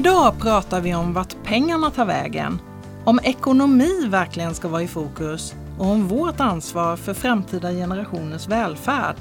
Idag 0.00 0.40
pratar 0.40 0.80
vi 0.80 0.94
om 0.94 1.12
vart 1.12 1.36
pengarna 1.44 1.90
tar 1.90 2.04
vägen, 2.04 2.60
om 3.04 3.20
ekonomi 3.22 4.06
verkligen 4.06 4.54
ska 4.54 4.68
vara 4.68 4.82
i 4.82 4.88
fokus 4.88 5.54
och 5.78 5.86
om 5.86 6.08
vårt 6.08 6.40
ansvar 6.40 6.96
för 6.96 7.14
framtida 7.14 7.70
generationers 7.70 8.48
välfärd. 8.48 9.16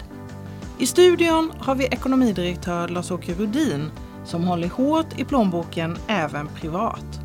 I 0.77 0.85
studion 0.85 1.51
har 1.59 1.75
vi 1.75 1.85
ekonomidirektör 1.85 2.87
Lars-Åke 2.87 3.33
Rudin 3.33 3.91
som 4.25 4.43
håller 4.43 4.69
hårt 4.69 5.19
i 5.19 5.25
plånboken 5.25 5.97
även 6.07 6.47
privat. 6.47 7.19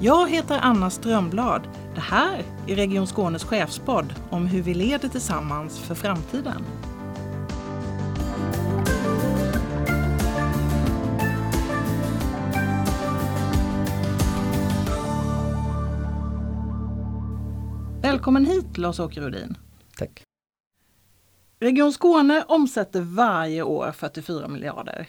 Jag 0.00 0.30
heter 0.30 0.58
Anna 0.62 0.90
Strömblad. 0.90 1.62
Det 1.94 2.00
här 2.00 2.42
är 2.66 2.76
Region 2.76 3.06
Skånes 3.06 3.44
chefspodd 3.44 4.14
om 4.30 4.46
hur 4.46 4.62
vi 4.62 4.74
leder 4.74 5.08
tillsammans 5.08 5.78
för 5.78 5.94
framtiden. 5.94 6.64
Välkommen 18.12 18.46
hit 18.46 18.78
Lars-Åke 18.78 19.20
Rudin. 19.20 19.56
Tack. 19.96 20.22
Region 21.60 21.92
Skåne 21.92 22.44
omsätter 22.48 23.00
varje 23.00 23.62
år 23.62 23.92
44 23.92 24.48
miljarder. 24.48 25.06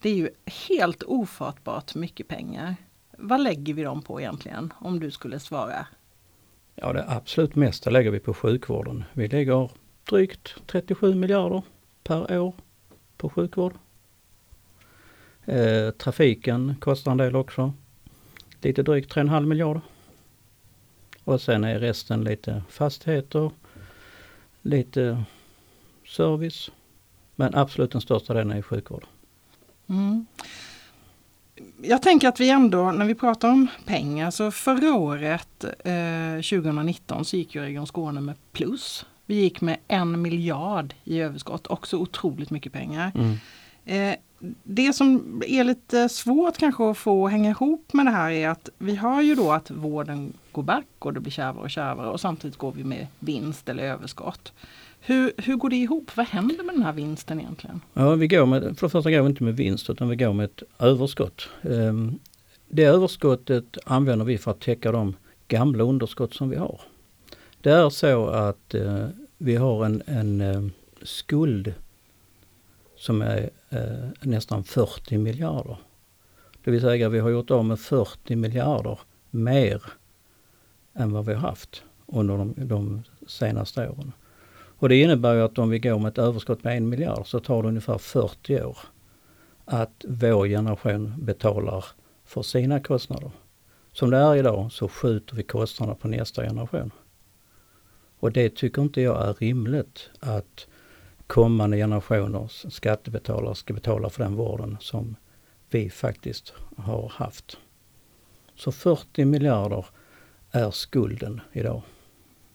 Det 0.00 0.10
är 0.10 0.14
ju 0.14 0.30
helt 0.68 1.02
ofattbart 1.02 1.94
mycket 1.94 2.28
pengar. 2.28 2.76
Vad 3.18 3.42
lägger 3.42 3.74
vi 3.74 3.82
dem 3.82 4.02
på 4.02 4.20
egentligen 4.20 4.72
om 4.78 5.00
du 5.00 5.10
skulle 5.10 5.40
svara? 5.40 5.86
Ja 6.74 6.92
det 6.92 7.04
absolut 7.08 7.54
mesta 7.54 7.90
lägger 7.90 8.10
vi 8.10 8.20
på 8.20 8.34
sjukvården. 8.34 9.04
Vi 9.12 9.28
lägger 9.28 9.70
drygt 10.10 10.54
37 10.66 11.14
miljarder 11.14 11.62
per 12.04 12.38
år 12.38 12.54
på 13.16 13.28
sjukvård. 13.28 13.74
Eh, 15.44 15.90
trafiken 15.90 16.74
kostar 16.80 17.10
en 17.10 17.18
del 17.18 17.36
också. 17.36 17.72
Lite 18.60 18.82
drygt 18.82 19.14
3,5 19.14 19.46
miljarder. 19.46 19.82
Och 21.24 21.40
sen 21.40 21.64
är 21.64 21.78
resten 21.78 22.24
lite 22.24 22.62
fastigheter, 22.68 23.50
lite 24.62 25.24
service. 26.06 26.70
Men 27.36 27.54
absolut 27.54 27.92
den 27.92 28.00
största 28.00 28.34
delen 28.34 28.56
är 28.56 28.62
sjukvård. 28.62 29.04
Mm. 29.88 30.26
Jag 31.82 32.02
tänker 32.02 32.28
att 32.28 32.40
vi 32.40 32.50
ändå, 32.50 32.92
när 32.92 33.04
vi 33.04 33.14
pratar 33.14 33.48
om 33.48 33.66
pengar, 33.86 34.30
så 34.30 34.50
förra 34.50 34.94
året, 34.94 35.64
eh, 35.64 36.42
2019, 36.42 37.24
så 37.24 37.36
gick 37.36 37.54
ju 37.54 37.60
Region 37.60 37.86
Skåne 37.86 38.20
med 38.20 38.34
plus. 38.52 39.06
Vi 39.26 39.34
gick 39.34 39.60
med 39.60 39.76
en 39.88 40.22
miljard 40.22 40.94
i 41.04 41.20
överskott, 41.20 41.66
också 41.66 41.96
otroligt 41.96 42.50
mycket 42.50 42.72
pengar. 42.72 43.12
Mm. 43.14 43.36
Eh, 43.84 44.14
det 44.64 44.92
som 44.92 45.42
är 45.46 45.64
lite 45.64 46.08
svårt 46.08 46.58
kanske 46.58 46.90
att 46.90 46.98
få 46.98 47.28
hänga 47.28 47.50
ihop 47.50 47.92
med 47.92 48.06
det 48.06 48.10
här 48.10 48.30
är 48.30 48.48
att 48.48 48.68
vi 48.78 48.96
har 48.96 49.22
ju 49.22 49.34
då 49.34 49.52
att 49.52 49.70
vården 49.70 50.32
går 50.52 50.62
back 50.62 50.86
och 50.98 51.14
det 51.14 51.20
blir 51.20 51.32
kärvare 51.32 51.62
och 51.62 51.70
kärvare 51.70 52.08
och 52.08 52.20
samtidigt 52.20 52.56
går 52.56 52.72
vi 52.72 52.84
med 52.84 53.06
vinst 53.18 53.68
eller 53.68 53.82
överskott. 53.82 54.52
Hur, 55.00 55.32
hur 55.36 55.56
går 55.56 55.70
det 55.70 55.76
ihop? 55.76 56.16
Vad 56.16 56.26
händer 56.26 56.64
med 56.64 56.74
den 56.74 56.82
här 56.82 56.92
vinsten 56.92 57.40
egentligen? 57.40 57.80
Ja, 57.94 58.14
vi 58.14 58.28
går 58.28 58.46
med, 58.46 58.62
för 58.62 58.86
det 58.86 58.90
första 58.90 59.10
går 59.10 59.22
vi 59.22 59.28
inte 59.28 59.44
med 59.44 59.56
vinst 59.56 59.90
utan 59.90 60.08
vi 60.08 60.16
går 60.16 60.32
med 60.32 60.44
ett 60.44 60.62
överskott. 60.78 61.48
Ehm, 61.62 62.18
det 62.68 62.84
överskottet 62.84 63.78
använder 63.84 64.24
vi 64.24 64.38
för 64.38 64.50
att 64.50 64.60
täcka 64.60 64.92
de 64.92 65.16
gamla 65.48 65.84
underskott 65.84 66.34
som 66.34 66.50
vi 66.50 66.56
har. 66.56 66.80
Det 67.60 67.70
är 67.70 67.90
så 67.90 68.26
att 68.26 68.74
eh, 68.74 69.06
vi 69.38 69.56
har 69.56 69.84
en, 69.84 70.02
en 70.06 70.40
ehm, 70.40 70.70
skuld 71.02 71.74
som 72.96 73.22
är 73.22 73.50
eh, 73.70 74.08
nästan 74.20 74.64
40 74.64 75.18
miljarder. 75.18 75.76
Det 76.64 76.70
vill 76.70 76.80
säga 76.80 77.08
vi 77.08 77.18
har 77.18 77.30
gjort 77.30 77.50
av 77.50 77.64
med 77.64 77.80
40 77.80 78.36
miljarder 78.36 78.98
mer 79.30 79.82
än 80.94 81.12
vad 81.12 81.26
vi 81.26 81.34
har 81.34 81.40
haft 81.40 81.82
under 82.06 82.38
de, 82.38 82.54
de 82.56 83.02
senaste 83.26 83.88
åren. 83.88 84.12
Och 84.52 84.88
det 84.88 85.00
innebär 85.00 85.34
ju 85.34 85.42
att 85.42 85.58
om 85.58 85.70
vi 85.70 85.78
går 85.78 85.98
med 85.98 86.08
ett 86.08 86.18
överskott 86.18 86.64
med 86.64 86.76
en 86.76 86.88
miljard 86.88 87.26
så 87.26 87.40
tar 87.40 87.62
det 87.62 87.68
ungefär 87.68 87.98
40 87.98 88.62
år 88.62 88.78
att 89.64 90.04
vår 90.08 90.46
generation 90.46 91.14
betalar 91.18 91.84
för 92.24 92.42
sina 92.42 92.80
kostnader. 92.80 93.30
Som 93.92 94.10
det 94.10 94.16
är 94.16 94.36
idag 94.36 94.72
så 94.72 94.88
skjuter 94.88 95.36
vi 95.36 95.42
kostnaderna 95.42 95.94
på 95.94 96.08
nästa 96.08 96.42
generation. 96.42 96.90
Och 98.18 98.32
det 98.32 98.54
tycker 98.56 98.82
inte 98.82 99.00
jag 99.00 99.28
är 99.28 99.34
rimligt 99.34 100.10
att 100.20 100.66
kommande 101.30 101.76
generationers 101.76 102.66
skattebetalare 102.68 103.54
ska 103.54 103.74
betala 103.74 104.10
för 104.10 104.22
den 104.22 104.36
vården 104.36 104.76
som 104.80 105.16
vi 105.70 105.90
faktiskt 105.90 106.52
har 106.76 107.12
haft. 107.16 107.56
Så 108.56 108.72
40 108.72 109.24
miljarder 109.24 109.86
är 110.50 110.70
skulden 110.70 111.40
idag. 111.52 111.82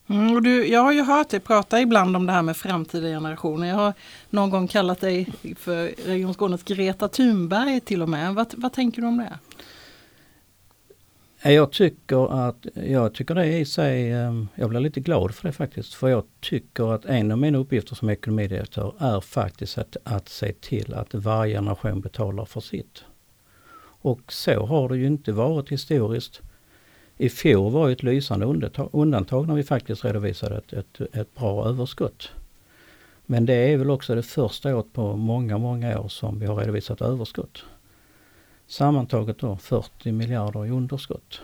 Mm, 0.07 0.35
och 0.35 0.41
du, 0.41 0.67
jag 0.67 0.81
har 0.81 0.91
ju 0.91 1.03
hört 1.03 1.29
dig 1.29 1.39
prata 1.39 1.81
ibland 1.81 2.15
om 2.15 2.25
det 2.25 2.31
här 2.31 2.41
med 2.41 2.57
framtida 2.57 3.07
generationer. 3.07 3.67
Jag 3.67 3.75
har 3.75 3.93
någon 4.29 4.49
gång 4.49 4.67
kallat 4.67 5.01
dig 5.01 5.27
för 5.59 6.07
Region 6.07 6.33
Skånes 6.33 6.63
Greta 6.63 7.07
Thunberg 7.07 7.79
till 7.79 8.01
och 8.01 8.09
med. 8.09 8.35
Vad, 8.35 8.53
vad 8.57 8.73
tänker 8.73 9.01
du 9.01 9.07
om 9.07 9.17
det? 9.17 9.39
Eh, 11.45 11.53
jag 11.53 11.71
tycker 11.71 12.47
att, 12.47 12.65
jag 12.73 13.13
tycker 13.13 13.35
det 13.35 13.57
i 13.57 13.65
sig, 13.65 14.11
ehm, 14.11 14.47
jag 14.55 14.69
blir 14.69 14.79
lite 14.79 14.99
glad 14.99 15.35
för 15.35 15.47
det 15.47 15.53
faktiskt. 15.53 15.93
För 15.93 16.07
jag 16.07 16.23
tycker 16.39 16.93
att 16.93 17.05
en 17.05 17.31
av 17.31 17.37
mina 17.37 17.57
uppgifter 17.57 17.95
som 17.95 18.09
ekonomidirektör 18.09 18.93
är 18.99 19.21
faktiskt 19.21 19.77
att, 19.77 19.97
att 20.03 20.29
se 20.29 20.53
till 20.53 20.93
att 20.93 21.13
varje 21.13 21.55
generation 21.55 22.01
betalar 22.01 22.45
för 22.45 22.61
sitt. 22.61 23.03
Och 24.01 24.33
så 24.33 24.65
har 24.65 24.89
det 24.89 24.97
ju 24.97 25.07
inte 25.07 25.31
varit 25.31 25.71
historiskt. 25.71 26.41
I 27.17 27.29
fjol 27.29 27.71
var 27.71 27.89
ett 27.89 28.03
lysande 28.03 28.45
undantag 28.91 29.47
när 29.47 29.55
vi 29.55 29.63
faktiskt 29.63 30.05
redovisade 30.05 30.57
ett, 30.57 30.73
ett, 30.73 31.15
ett 31.15 31.35
bra 31.35 31.67
överskott. 31.67 32.29
Men 33.25 33.45
det 33.45 33.53
är 33.53 33.77
väl 33.77 33.89
också 33.89 34.15
det 34.15 34.23
första 34.23 34.75
året 34.75 34.93
på 34.93 35.15
många, 35.15 35.57
många 35.57 35.99
år 35.99 36.07
som 36.07 36.39
vi 36.39 36.45
har 36.45 36.55
redovisat 36.55 37.01
överskott. 37.01 37.63
Sammantaget 38.67 39.39
då 39.39 39.57
40 39.57 40.11
miljarder 40.11 40.65
i 40.65 40.69
underskott. 40.69 41.41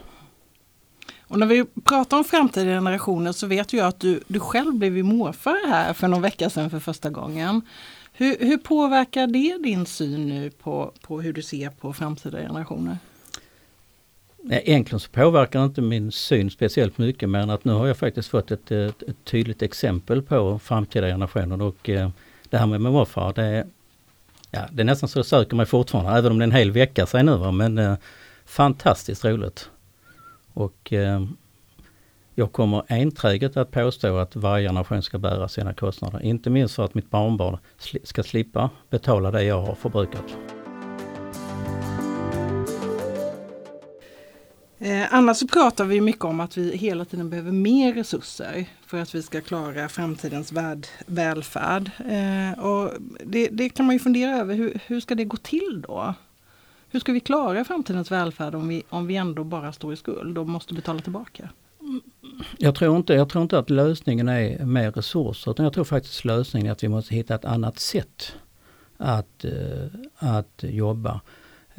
Och 1.31 1.39
när 1.39 1.45
vi 1.45 1.65
pratar 1.83 2.17
om 2.17 2.23
framtida 2.23 2.65
generationer 2.65 3.31
så 3.31 3.47
vet 3.47 3.73
jag 3.73 3.87
att 3.87 3.99
du, 3.99 4.21
du 4.27 4.39
själv 4.39 4.73
blev 4.73 5.05
morfar 5.05 5.69
här 5.69 5.93
för 5.93 6.07
någon 6.07 6.21
vecka 6.21 6.49
sedan 6.49 6.69
för 6.69 6.79
första 6.79 7.09
gången. 7.09 7.61
Hur, 8.13 8.37
hur 8.39 8.57
påverkar 8.57 9.27
det 9.27 9.57
din 9.63 9.85
syn 9.85 10.29
nu 10.29 10.49
på, 10.49 10.91
på 11.01 11.21
hur 11.21 11.33
du 11.33 11.41
ser 11.41 11.69
på 11.69 11.93
framtida 11.93 12.37
generationer? 12.37 12.97
Egentligen 14.49 14.99
så 14.99 15.09
påverkar 15.09 15.65
inte 15.65 15.81
min 15.81 16.11
syn 16.11 16.51
speciellt 16.51 16.97
mycket 16.97 17.29
men 17.29 17.49
att 17.49 17.65
nu 17.65 17.73
har 17.73 17.87
jag 17.87 17.97
faktiskt 17.97 18.29
fått 18.29 18.51
ett, 18.51 18.71
ett, 18.71 19.03
ett 19.03 19.25
tydligt 19.25 19.61
exempel 19.61 20.21
på 20.21 20.59
framtida 20.59 21.07
generationer 21.07 21.61
och 21.61 21.89
eh, 21.89 22.09
det 22.49 22.57
här 22.57 22.65
med 22.65 22.81
morfar 22.81 23.33
det, 23.33 23.67
ja, 24.51 24.61
det 24.71 24.81
är 24.81 24.85
nästan 24.85 25.09
så 25.09 25.19
jag 25.19 25.25
söker 25.25 25.55
mig 25.55 25.65
fortfarande 25.65 26.11
även 26.11 26.31
om 26.31 26.39
det 26.39 26.43
är 26.43 26.47
en 26.47 26.55
hel 26.55 26.71
vecka 26.71 27.05
sedan 27.05 27.25
nu 27.25 27.37
va? 27.37 27.51
men 27.51 27.77
eh, 27.77 27.95
fantastiskt 28.45 29.25
roligt. 29.25 29.69
Och 30.53 30.93
eh, 30.93 31.25
jag 32.35 32.51
kommer 32.51 32.83
enträget 32.87 33.57
att 33.57 33.71
påstå 33.71 34.17
att 34.17 34.35
varje 34.35 34.67
generation 34.67 35.01
ska 35.01 35.17
bära 35.17 35.47
sina 35.47 35.73
kostnader. 35.73 36.21
Inte 36.23 36.49
minst 36.49 36.75
för 36.75 36.85
att 36.85 36.93
mitt 36.93 37.09
barnbarn 37.09 37.57
ska 38.03 38.23
slippa 38.23 38.69
betala 38.89 39.31
det 39.31 39.43
jag 39.43 39.61
har 39.61 39.75
förbrukat. 39.75 40.25
Eh, 44.83 45.13
annars 45.13 45.37
så 45.37 45.47
pratar 45.47 45.85
vi 45.85 46.01
mycket 46.01 46.25
om 46.25 46.39
att 46.39 46.57
vi 46.57 46.77
hela 46.77 47.05
tiden 47.05 47.29
behöver 47.29 47.51
mer 47.51 47.93
resurser 47.93 48.65
för 48.85 49.01
att 49.01 49.15
vi 49.15 49.23
ska 49.23 49.41
klara 49.41 49.89
framtidens 49.89 50.51
värld, 50.51 50.87
välfärd. 51.05 51.91
Eh, 51.99 52.59
och 52.59 52.91
det, 53.25 53.47
det, 53.47 53.69
kan 53.69 53.85
man 53.85 53.95
ju 53.95 53.99
fundera 53.99 54.37
över, 54.37 54.55
hur, 54.55 54.79
hur 54.87 54.99
ska 54.99 55.15
det 55.15 55.23
gå 55.23 55.37
till 55.37 55.83
då? 55.87 56.13
Hur 56.89 56.99
ska 56.99 57.11
vi 57.11 57.19
klara 57.19 57.65
framtidens 57.65 58.11
välfärd 58.11 58.55
om 58.55 58.67
vi, 58.67 58.83
om 58.89 59.07
vi 59.07 59.15
ändå 59.15 59.43
bara 59.43 59.73
står 59.73 59.93
i 59.93 59.95
skuld 59.95 60.37
och 60.37 60.49
måste 60.49 60.73
betala 60.73 60.99
tillbaka? 60.99 61.49
Jag 62.57 62.75
tror, 62.75 62.97
inte, 62.97 63.13
jag 63.13 63.29
tror 63.29 63.41
inte 63.41 63.59
att 63.59 63.69
lösningen 63.69 64.29
är 64.29 64.65
mer 64.65 64.91
resurser 64.91 65.51
utan 65.51 65.63
jag 65.63 65.73
tror 65.73 65.83
faktiskt 65.83 66.25
lösningen 66.25 66.67
är 66.67 66.71
att 66.71 66.83
vi 66.83 66.87
måste 66.87 67.15
hitta 67.15 67.35
ett 67.35 67.45
annat 67.45 67.79
sätt 67.79 68.35
att, 68.97 69.45
eh, 69.45 69.87
att 70.17 70.63
jobba. 70.63 71.21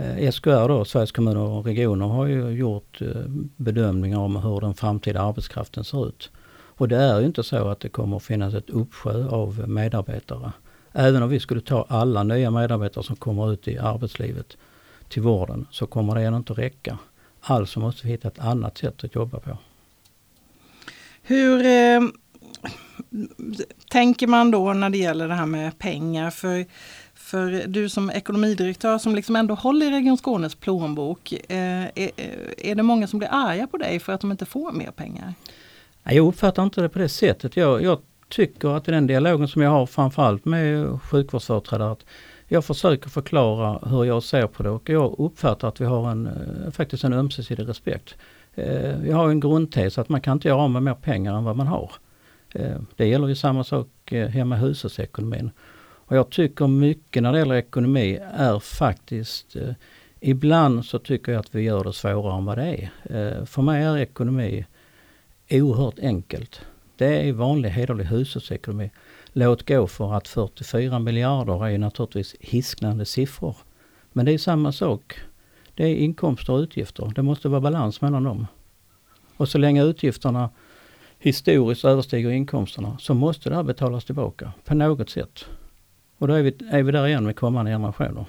Eh, 0.02 0.30
SKR 0.30 0.68
då, 0.68 0.84
Sveriges 0.84 1.12
kommuner 1.12 1.40
och 1.40 1.64
regioner 1.64 2.06
har 2.06 2.26
ju 2.26 2.48
gjort 2.50 3.02
eh, 3.02 3.08
bedömningar 3.56 4.18
om 4.18 4.36
hur 4.36 4.60
den 4.60 4.74
framtida 4.74 5.20
arbetskraften 5.20 5.84
ser 5.84 6.08
ut. 6.08 6.30
Och 6.76 6.88
det 6.88 6.96
är 6.96 7.20
ju 7.20 7.26
inte 7.26 7.42
så 7.42 7.68
att 7.68 7.80
det 7.80 7.88
kommer 7.88 8.16
att 8.16 8.22
finnas 8.22 8.54
ett 8.54 8.70
uppsjö 8.70 9.28
av 9.28 9.68
medarbetare. 9.68 10.52
Även 10.92 11.22
om 11.22 11.28
vi 11.28 11.40
skulle 11.40 11.60
ta 11.60 11.86
alla 11.88 12.22
nya 12.22 12.50
medarbetare 12.50 13.04
som 13.04 13.16
kommer 13.16 13.52
ut 13.52 13.68
i 13.68 13.78
arbetslivet 13.78 14.56
till 15.08 15.22
vården 15.22 15.66
så 15.70 15.86
kommer 15.86 16.14
det 16.14 16.22
ändå 16.22 16.38
inte 16.38 16.52
räcka. 16.52 16.98
Alltså 17.40 17.80
måste 17.80 18.06
vi 18.06 18.12
hitta 18.12 18.28
ett 18.28 18.38
annat 18.38 18.78
sätt 18.78 19.04
att 19.04 19.14
jobba 19.14 19.40
på. 19.40 19.58
Hur 21.22 21.64
eh, 21.64 22.00
tänker 23.90 24.26
man 24.26 24.50
då 24.50 24.72
när 24.72 24.90
det 24.90 24.98
gäller 24.98 25.28
det 25.28 25.34
här 25.34 25.46
med 25.46 25.78
pengar? 25.78 26.30
För 26.30 26.64
för 27.32 27.66
du 27.66 27.88
som 27.88 28.10
ekonomidirektör 28.10 28.98
som 28.98 29.14
liksom 29.14 29.36
ändå 29.36 29.54
håller 29.54 29.86
i 29.86 29.90
Region 29.90 30.16
Skånes 30.16 30.54
plånbok, 30.54 31.32
eh, 31.32 31.58
är, 31.58 32.10
eh, 32.16 32.70
är 32.70 32.74
det 32.74 32.82
många 32.82 33.06
som 33.06 33.18
blir 33.18 33.28
arga 33.32 33.66
på 33.66 33.76
dig 33.76 34.00
för 34.00 34.12
att 34.12 34.20
de 34.20 34.30
inte 34.30 34.46
får 34.46 34.72
mer 34.72 34.90
pengar? 34.90 35.34
Jag 36.02 36.26
uppfattar 36.26 36.62
inte 36.62 36.80
det 36.80 36.88
på 36.88 36.98
det 36.98 37.08
sättet. 37.08 37.56
Jag, 37.56 37.82
jag 37.82 37.98
tycker 38.28 38.68
att 38.68 38.88
i 38.88 38.90
den 38.90 39.06
dialogen 39.06 39.48
som 39.48 39.62
jag 39.62 39.70
har 39.70 39.86
framförallt 39.86 40.44
med 40.44 41.00
sjukvårdsföreträdare, 41.02 41.92
att 41.92 42.04
jag 42.48 42.64
försöker 42.64 43.10
förklara 43.10 43.88
hur 43.88 44.04
jag 44.04 44.22
ser 44.22 44.46
på 44.46 44.62
det 44.62 44.70
och 44.70 44.88
jag 44.88 45.14
uppfattar 45.18 45.68
att 45.68 45.80
vi 45.80 45.84
har 45.84 46.10
en, 46.10 46.26
eh, 46.26 46.70
faktiskt 46.72 47.04
en 47.04 47.12
ömsesidig 47.12 47.68
respekt. 47.68 48.14
Eh, 48.54 48.96
vi 49.02 49.12
har 49.12 49.28
en 49.28 49.40
grundtes 49.40 49.98
att 49.98 50.08
man 50.08 50.20
kan 50.20 50.32
inte 50.32 50.48
göra 50.48 50.60
av 50.60 50.70
med 50.70 50.82
mer 50.82 50.94
pengar 50.94 51.36
än 51.36 51.44
vad 51.44 51.56
man 51.56 51.66
har. 51.66 51.92
Det 52.96 53.06
gäller 53.06 53.28
ju 53.28 53.34
samma 53.34 53.64
sak 53.64 53.88
hemma 54.10 54.56
i 54.56 54.58
hushållsekonomin. 54.58 55.50
Och 56.12 56.18
jag 56.18 56.30
tycker 56.30 56.66
mycket 56.66 57.22
när 57.22 57.32
det 57.32 57.38
gäller 57.38 57.54
ekonomi 57.54 58.18
är 58.34 58.58
faktiskt 58.58 59.56
eh, 59.56 59.74
Ibland 60.20 60.84
så 60.84 60.98
tycker 60.98 61.32
jag 61.32 61.40
att 61.40 61.54
vi 61.54 61.62
gör 61.62 61.84
det 61.84 61.92
svårare 61.92 62.38
än 62.38 62.44
vad 62.44 62.58
det 62.58 62.64
är. 62.64 62.90
Eh, 63.04 63.44
för 63.44 63.62
mig 63.62 63.82
är 63.82 63.98
ekonomi 63.98 64.66
oerhört 65.50 65.98
enkelt. 65.98 66.60
Det 66.96 67.28
är 67.28 67.32
vanlig 67.32 67.70
hederlig 67.70 68.04
hushållsekonomi. 68.04 68.90
Låt 69.32 69.68
gå 69.68 69.86
för 69.86 70.14
att 70.14 70.28
44 70.28 70.98
miljarder 70.98 71.66
är 71.66 71.78
naturligtvis 71.78 72.36
hisknande 72.40 73.04
siffror. 73.04 73.56
Men 74.12 74.26
det 74.26 74.32
är 74.32 74.38
samma 74.38 74.72
sak. 74.72 75.14
Det 75.74 75.84
är 75.84 75.96
inkomster 75.96 76.52
och 76.52 76.58
utgifter. 76.58 77.12
Det 77.14 77.22
måste 77.22 77.48
vara 77.48 77.60
balans 77.60 78.00
mellan 78.00 78.24
dem. 78.24 78.46
Och 79.36 79.48
så 79.48 79.58
länge 79.58 79.84
utgifterna 79.84 80.50
historiskt 81.18 81.84
överstiger 81.84 82.30
inkomsterna 82.30 82.98
så 83.00 83.14
måste 83.14 83.48
det 83.48 83.56
här 83.56 83.62
betalas 83.62 84.04
tillbaka 84.04 84.52
på 84.64 84.74
något 84.74 85.10
sätt. 85.10 85.46
Och 86.22 86.28
då 86.28 86.34
är 86.34 86.42
vi, 86.42 86.54
är 86.70 86.82
vi 86.82 86.92
där 86.92 87.06
igen 87.06 87.24
med 87.24 87.36
kommande 87.36 87.70
generationer. 87.70 88.24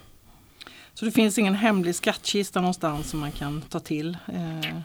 Så 0.93 1.05
det 1.05 1.11
finns 1.11 1.37
ingen 1.37 1.55
hemlig 1.55 1.95
skattkista 1.95 2.61
någonstans 2.61 3.09
som 3.09 3.19
man 3.19 3.31
kan 3.31 3.61
ta 3.61 3.79
till? 3.79 4.17
Eh. 4.27 4.77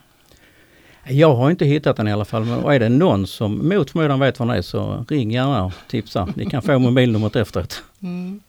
Jag 1.15 1.35
har 1.35 1.51
inte 1.51 1.65
hittat 1.65 1.97
den 1.97 2.09
i 2.09 2.13
alla 2.13 2.25
fall. 2.25 2.45
Men 2.45 2.65
är 2.65 2.79
det 2.81 2.89
någon 2.89 3.27
som 3.27 3.69
mot 3.69 3.91
förmodan 3.91 4.21
vet 4.21 4.39
var 4.39 4.47
den 4.47 4.57
är 4.57 4.63
så 4.63 5.05
ring 5.09 5.31
gärna 5.31 5.65
och 5.65 5.73
tipsa. 5.89 6.29
Ni 6.37 6.47
kan 6.47 6.63
få 6.63 6.79
mobilnumret 6.79 7.37
efteråt. 7.37 7.83
Mm. 8.03 8.41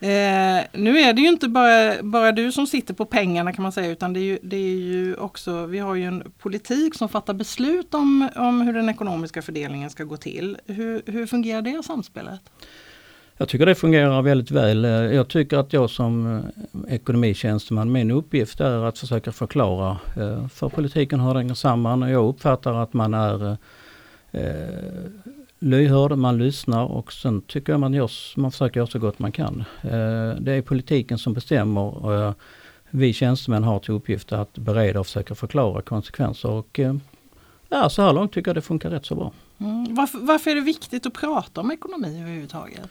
Eh, 0.00 0.64
nu 0.72 0.98
är 0.98 1.12
det 1.12 1.22
ju 1.22 1.28
inte 1.28 1.48
bara, 1.48 2.02
bara 2.02 2.32
du 2.32 2.52
som 2.52 2.66
sitter 2.66 2.94
på 2.94 3.04
pengarna 3.04 3.52
kan 3.52 3.62
man 3.62 3.72
säga 3.72 3.90
utan 3.90 4.12
det 4.12 4.20
är 4.20 4.24
ju, 4.24 4.38
det 4.42 4.56
är 4.56 4.76
ju 4.76 5.14
också, 5.14 5.66
vi 5.66 5.78
har 5.78 5.94
ju 5.94 6.04
en 6.04 6.32
politik 6.38 6.94
som 6.94 7.08
fattar 7.08 7.34
beslut 7.34 7.94
om, 7.94 8.28
om 8.36 8.60
hur 8.60 8.72
den 8.72 8.88
ekonomiska 8.88 9.42
fördelningen 9.42 9.90
ska 9.90 10.04
gå 10.04 10.16
till. 10.16 10.58
Hur, 10.66 11.02
hur 11.06 11.26
fungerar 11.26 11.62
det 11.62 11.82
samspelet? 11.84 12.40
Jag 13.40 13.48
tycker 13.48 13.66
det 13.66 13.74
fungerar 13.74 14.22
väldigt 14.22 14.50
väl. 14.50 14.84
Eh, 14.84 14.90
jag 14.90 15.28
tycker 15.28 15.56
att 15.56 15.72
jag 15.72 15.90
som 15.90 16.42
eh, 16.88 16.94
ekonomitjänsteman, 16.94 17.92
min 17.92 18.10
uppgift 18.10 18.60
är 18.60 18.84
att 18.84 18.98
försöka 18.98 19.32
förklara 19.32 19.98
eh, 20.16 20.48
för 20.48 20.68
politiken 20.68 21.20
hur 21.20 21.28
den 21.28 21.36
hänger 21.36 21.54
samman. 21.54 22.00
Jag 22.00 22.28
uppfattar 22.28 22.74
att 22.74 22.92
man 22.92 23.14
är 23.14 23.56
lyhörd, 25.58 26.18
man 26.18 26.38
lyssnar 26.38 26.84
och 26.84 27.12
sen 27.12 27.40
tycker 27.40 27.72
jag 27.72 27.80
man, 27.80 27.94
gör, 27.94 28.10
man 28.36 28.50
försöker 28.50 28.80
göra 28.80 28.86
så 28.86 28.98
gott 28.98 29.18
man 29.18 29.32
kan. 29.32 29.64
Det 30.40 30.52
är 30.52 30.62
politiken 30.62 31.18
som 31.18 31.32
bestämmer 31.32 32.04
och 32.04 32.34
vi 32.90 33.12
tjänstemän 33.12 33.64
har 33.64 33.78
till 33.78 33.94
uppgift 33.94 34.32
att 34.32 34.58
bereda 34.58 35.00
och 35.00 35.06
försöka 35.06 35.34
förklara 35.34 35.82
konsekvenser. 35.82 36.50
Och, 36.50 36.80
ja, 37.68 37.90
så 37.90 38.02
här 38.02 38.12
långt 38.12 38.32
tycker 38.32 38.48
jag 38.48 38.56
det 38.56 38.62
funkar 38.62 38.90
rätt 38.90 39.06
så 39.06 39.14
bra. 39.14 39.32
Mm. 39.58 39.94
Varför, 39.94 40.18
varför 40.18 40.50
är 40.50 40.54
det 40.54 40.60
viktigt 40.60 41.06
att 41.06 41.14
prata 41.14 41.60
om 41.60 41.70
ekonomi 41.70 42.20
överhuvudtaget? 42.20 42.90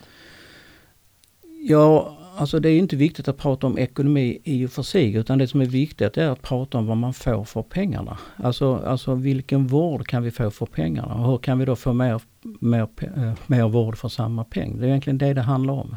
Ja, 1.62 2.18
alltså 2.38 2.60
det 2.60 2.70
är 2.70 2.78
inte 2.78 2.96
viktigt 2.96 3.28
att 3.28 3.38
prata 3.38 3.68
om 3.68 3.78
ekonomi 3.78 4.42
i 4.44 4.66
och 4.66 4.72
för 4.72 4.84
sig 4.84 5.16
utan 5.16 5.38
det 5.38 5.48
som 5.48 5.62
är 5.62 5.66
viktigt 5.66 6.18
är 6.18 6.30
att 6.30 6.42
prata 6.42 6.78
om 6.78 6.88
vad 6.88 6.98
man 6.98 7.14
får 7.14 7.44
för 7.44 7.62
pengarna. 7.62 8.18
Alltså, 8.36 8.76
alltså 8.76 9.16
vilken 9.16 9.68
vård 9.68 10.08
kan 10.08 10.24
vi 10.24 10.32
få 10.32 10.52
för 10.52 10.66
pengarna 10.66 11.16
och 11.16 11.32
hur 11.32 11.38
kan 11.38 11.60
vi 11.60 11.66
då 11.66 11.76
få 11.76 11.94
mer, 11.94 12.22
mer, 12.42 12.88
eh, 13.02 13.34
mer 13.48 13.68
vård 13.68 13.98
för 13.98 14.10
samma 14.10 14.44
peng? 14.44 14.78
Det 14.80 14.86
är 14.86 14.88
egentligen 14.88 15.18
det 15.18 15.34
det 15.34 15.42
handlar 15.42 15.74
om. 15.74 15.96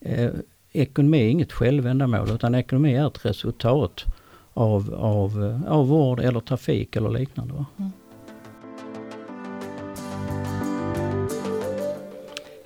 Eh, 0.00 0.30
ekonomi 0.72 1.18
är 1.18 1.28
inget 1.28 1.52
självändamål 1.52 2.30
utan 2.30 2.54
ekonomi 2.54 2.94
är 2.94 3.06
ett 3.06 3.24
resultat 3.24 4.04
av, 4.52 4.94
av, 4.94 5.44
eh, 5.44 5.72
av 5.72 5.88
vård 5.88 6.20
eller 6.20 6.40
trafik 6.40 6.96
eller 6.96 7.10
liknande. 7.10 7.64
Mm. 7.78 7.92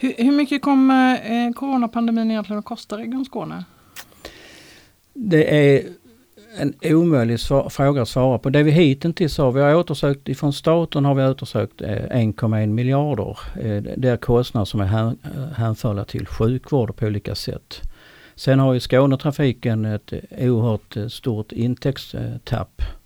Hur, 0.03 0.15
hur 0.19 0.33
mycket 0.33 0.63
kommer 0.63 1.15
eh, 1.15 1.53
coronapandemin 1.53 2.31
egentligen 2.31 2.59
att 2.59 2.65
kosta 2.65 2.99
Region 2.99 3.25
Skåne? 3.25 3.65
Det 5.13 5.75
är 5.75 5.83
en 6.59 6.75
omöjlig 6.83 7.41
fråga 7.71 8.03
att 8.03 8.09
svara 8.09 8.39
på. 8.39 8.51
Det 8.51 8.63
vi 8.63 8.71
hittills 8.71 9.39
har, 9.39 9.53
vi 9.53 9.61
har 9.61 9.75
återsökt, 9.75 10.29
ifrån 10.29 10.53
staten 10.53 11.05
har 11.05 11.15
vi 11.15 11.25
återsökt 11.25 11.83
eh, 11.83 11.89
1,1 11.89 12.67
miljarder. 12.67 13.39
Eh, 13.61 13.83
det 13.97 14.09
är 14.09 14.17
kostnader 14.17 14.65
som 14.65 14.81
är 14.81 15.07
eh, 15.07 15.13
hänförliga 15.57 16.05
till 16.05 16.27
sjukvård 16.27 16.97
på 16.97 17.07
olika 17.07 17.35
sätt. 17.35 17.81
Sen 18.35 18.59
har 18.59 18.75
ju 18.75 18.81
Skånetrafiken 18.81 19.85
ett 19.85 20.13
oerhört 20.39 20.97
eh, 20.97 21.07
stort 21.09 21.53
intäktstapp 21.53 22.83
Eh, 22.83 23.00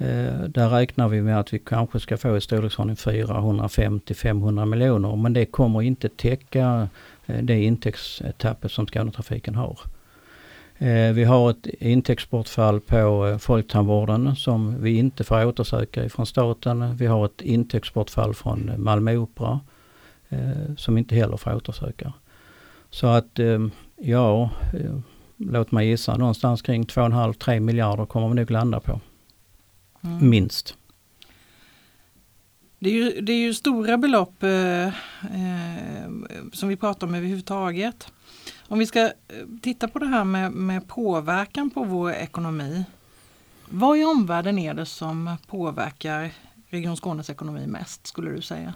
Eh, 0.00 0.42
där 0.48 0.68
räknar 0.68 1.08
vi 1.08 1.22
med 1.22 1.40
att 1.40 1.52
vi 1.52 1.58
kanske 1.58 2.00
ska 2.00 2.16
få 2.16 2.36
i 2.36 2.40
storleksordning 2.40 2.96
450-500 2.96 4.66
miljoner 4.66 5.16
men 5.16 5.32
det 5.32 5.46
kommer 5.46 5.82
inte 5.82 6.08
täcka 6.08 6.88
eh, 7.26 7.42
det 7.42 7.64
intäktstappet 7.64 8.72
som 8.72 8.86
Skånetrafiken 8.86 9.54
har. 9.54 9.78
Eh, 10.78 11.12
vi 11.12 11.24
har 11.24 11.50
ett 11.50 11.66
intäktsbortfall 11.66 12.80
på 12.80 13.36
folktandvården 13.40 14.36
som 14.36 14.82
vi 14.82 14.98
inte 14.98 15.24
får 15.24 15.46
återsöka 15.46 16.04
ifrån 16.04 16.26
staten. 16.26 16.96
Vi 16.96 17.06
har 17.06 17.26
ett 17.26 17.40
intäktsbortfall 17.40 18.34
från 18.34 18.72
Malmö 18.76 19.16
Opera 19.16 19.60
som 20.76 20.98
inte 20.98 21.14
heller 21.14 21.36
får 21.36 21.54
återsöka. 21.54 22.12
Så 22.90 23.06
att 23.06 23.40
ja, 23.96 24.50
låt 25.36 25.72
mig 25.72 25.88
gissa 25.88 26.16
någonstans 26.16 26.62
kring 26.62 26.84
2,5-3 26.84 27.60
miljarder 27.60 28.06
kommer 28.06 28.28
vi 28.28 28.34
nog 28.34 28.50
landa 28.50 28.80
på. 28.80 29.00
Mm. 30.08 30.30
Minst. 30.30 30.76
Det 32.78 32.90
är, 32.90 32.94
ju, 32.94 33.20
det 33.20 33.32
är 33.32 33.36
ju 33.36 33.54
stora 33.54 33.98
belopp 33.98 34.42
eh, 34.42 34.86
eh, 34.86 34.92
som 36.52 36.68
vi 36.68 36.76
pratar 36.76 37.06
om 37.06 37.14
överhuvudtaget. 37.14 38.12
Om 38.68 38.78
vi 38.78 38.86
ska 38.86 39.00
eh, 39.00 39.10
titta 39.62 39.88
på 39.88 39.98
det 39.98 40.06
här 40.06 40.24
med, 40.24 40.52
med 40.52 40.88
påverkan 40.88 41.70
på 41.70 41.84
vår 41.84 42.12
ekonomi. 42.12 42.84
Vad 43.68 43.98
i 43.98 44.04
omvärlden 44.04 44.58
är 44.58 44.74
det 44.74 44.86
som 44.86 45.36
påverkar 45.46 46.30
Region 46.68 46.96
Skånes 46.96 47.30
ekonomi 47.30 47.66
mest 47.66 48.06
skulle 48.06 48.30
du 48.30 48.42
säga? 48.42 48.74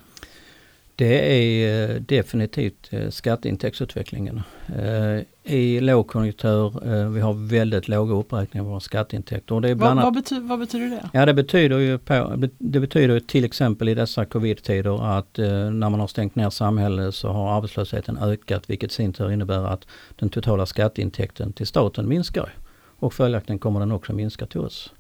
Det 1.03 1.19
är 1.39 1.91
eh, 1.91 2.01
definitivt 2.01 2.89
eh, 2.91 3.11
skatteintäktsutvecklingen. 3.11 4.43
Eh, 4.77 5.53
I 5.55 5.81
lågkonjunktur, 5.81 7.09
vi 7.09 7.21
har 7.21 7.49
väldigt 7.49 7.89
låga 7.89 8.15
uppräkningar 8.15 8.65
av 8.65 8.71
våra 8.71 8.81
skatteintäkter. 8.81 9.61
det 9.61 9.69
är 9.69 9.75
bland 9.75 9.95
vad, 9.95 10.05
vad, 10.05 10.15
betyder, 10.15 10.43
vad 10.43 10.59
betyder 10.59 10.87
det? 10.87 11.11
Ja 11.13 11.27
det 11.27 11.35
betyder 11.35 11.79
ju 11.79 11.99
på, 11.99 12.47
det 12.59 12.81
betyder 12.81 13.21
till 13.21 13.45
exempel 13.45 13.89
i 13.89 13.95
dessa 13.95 14.25
covid-tider 14.25 15.19
att 15.19 15.39
när 15.73 15.91
man 15.91 16.01
har 16.01 16.07
stängt 16.07 16.35
ner 16.35 16.51
samhället 16.51 17.15
så 17.15 17.29
har 17.29 17.57
arbetslösheten 17.57 18.19
ökat 18.19 18.71
vilket 18.71 18.93
sin 18.93 19.13
tur 19.13 19.33
innebär 19.33 19.65
att 19.67 19.87
den 20.17 20.29
totala 20.29 20.67
skatteintäkten 20.67 21.53
till 21.53 21.67
staten 21.67 22.09
minskar. 22.09 22.55
Och 22.99 23.15
följaktligen 23.15 23.59
kommer 23.59 23.81
den 23.81 23.93
också 23.93 24.13
minska 24.13 24.47
till 24.47 24.61
oss. 24.61 24.93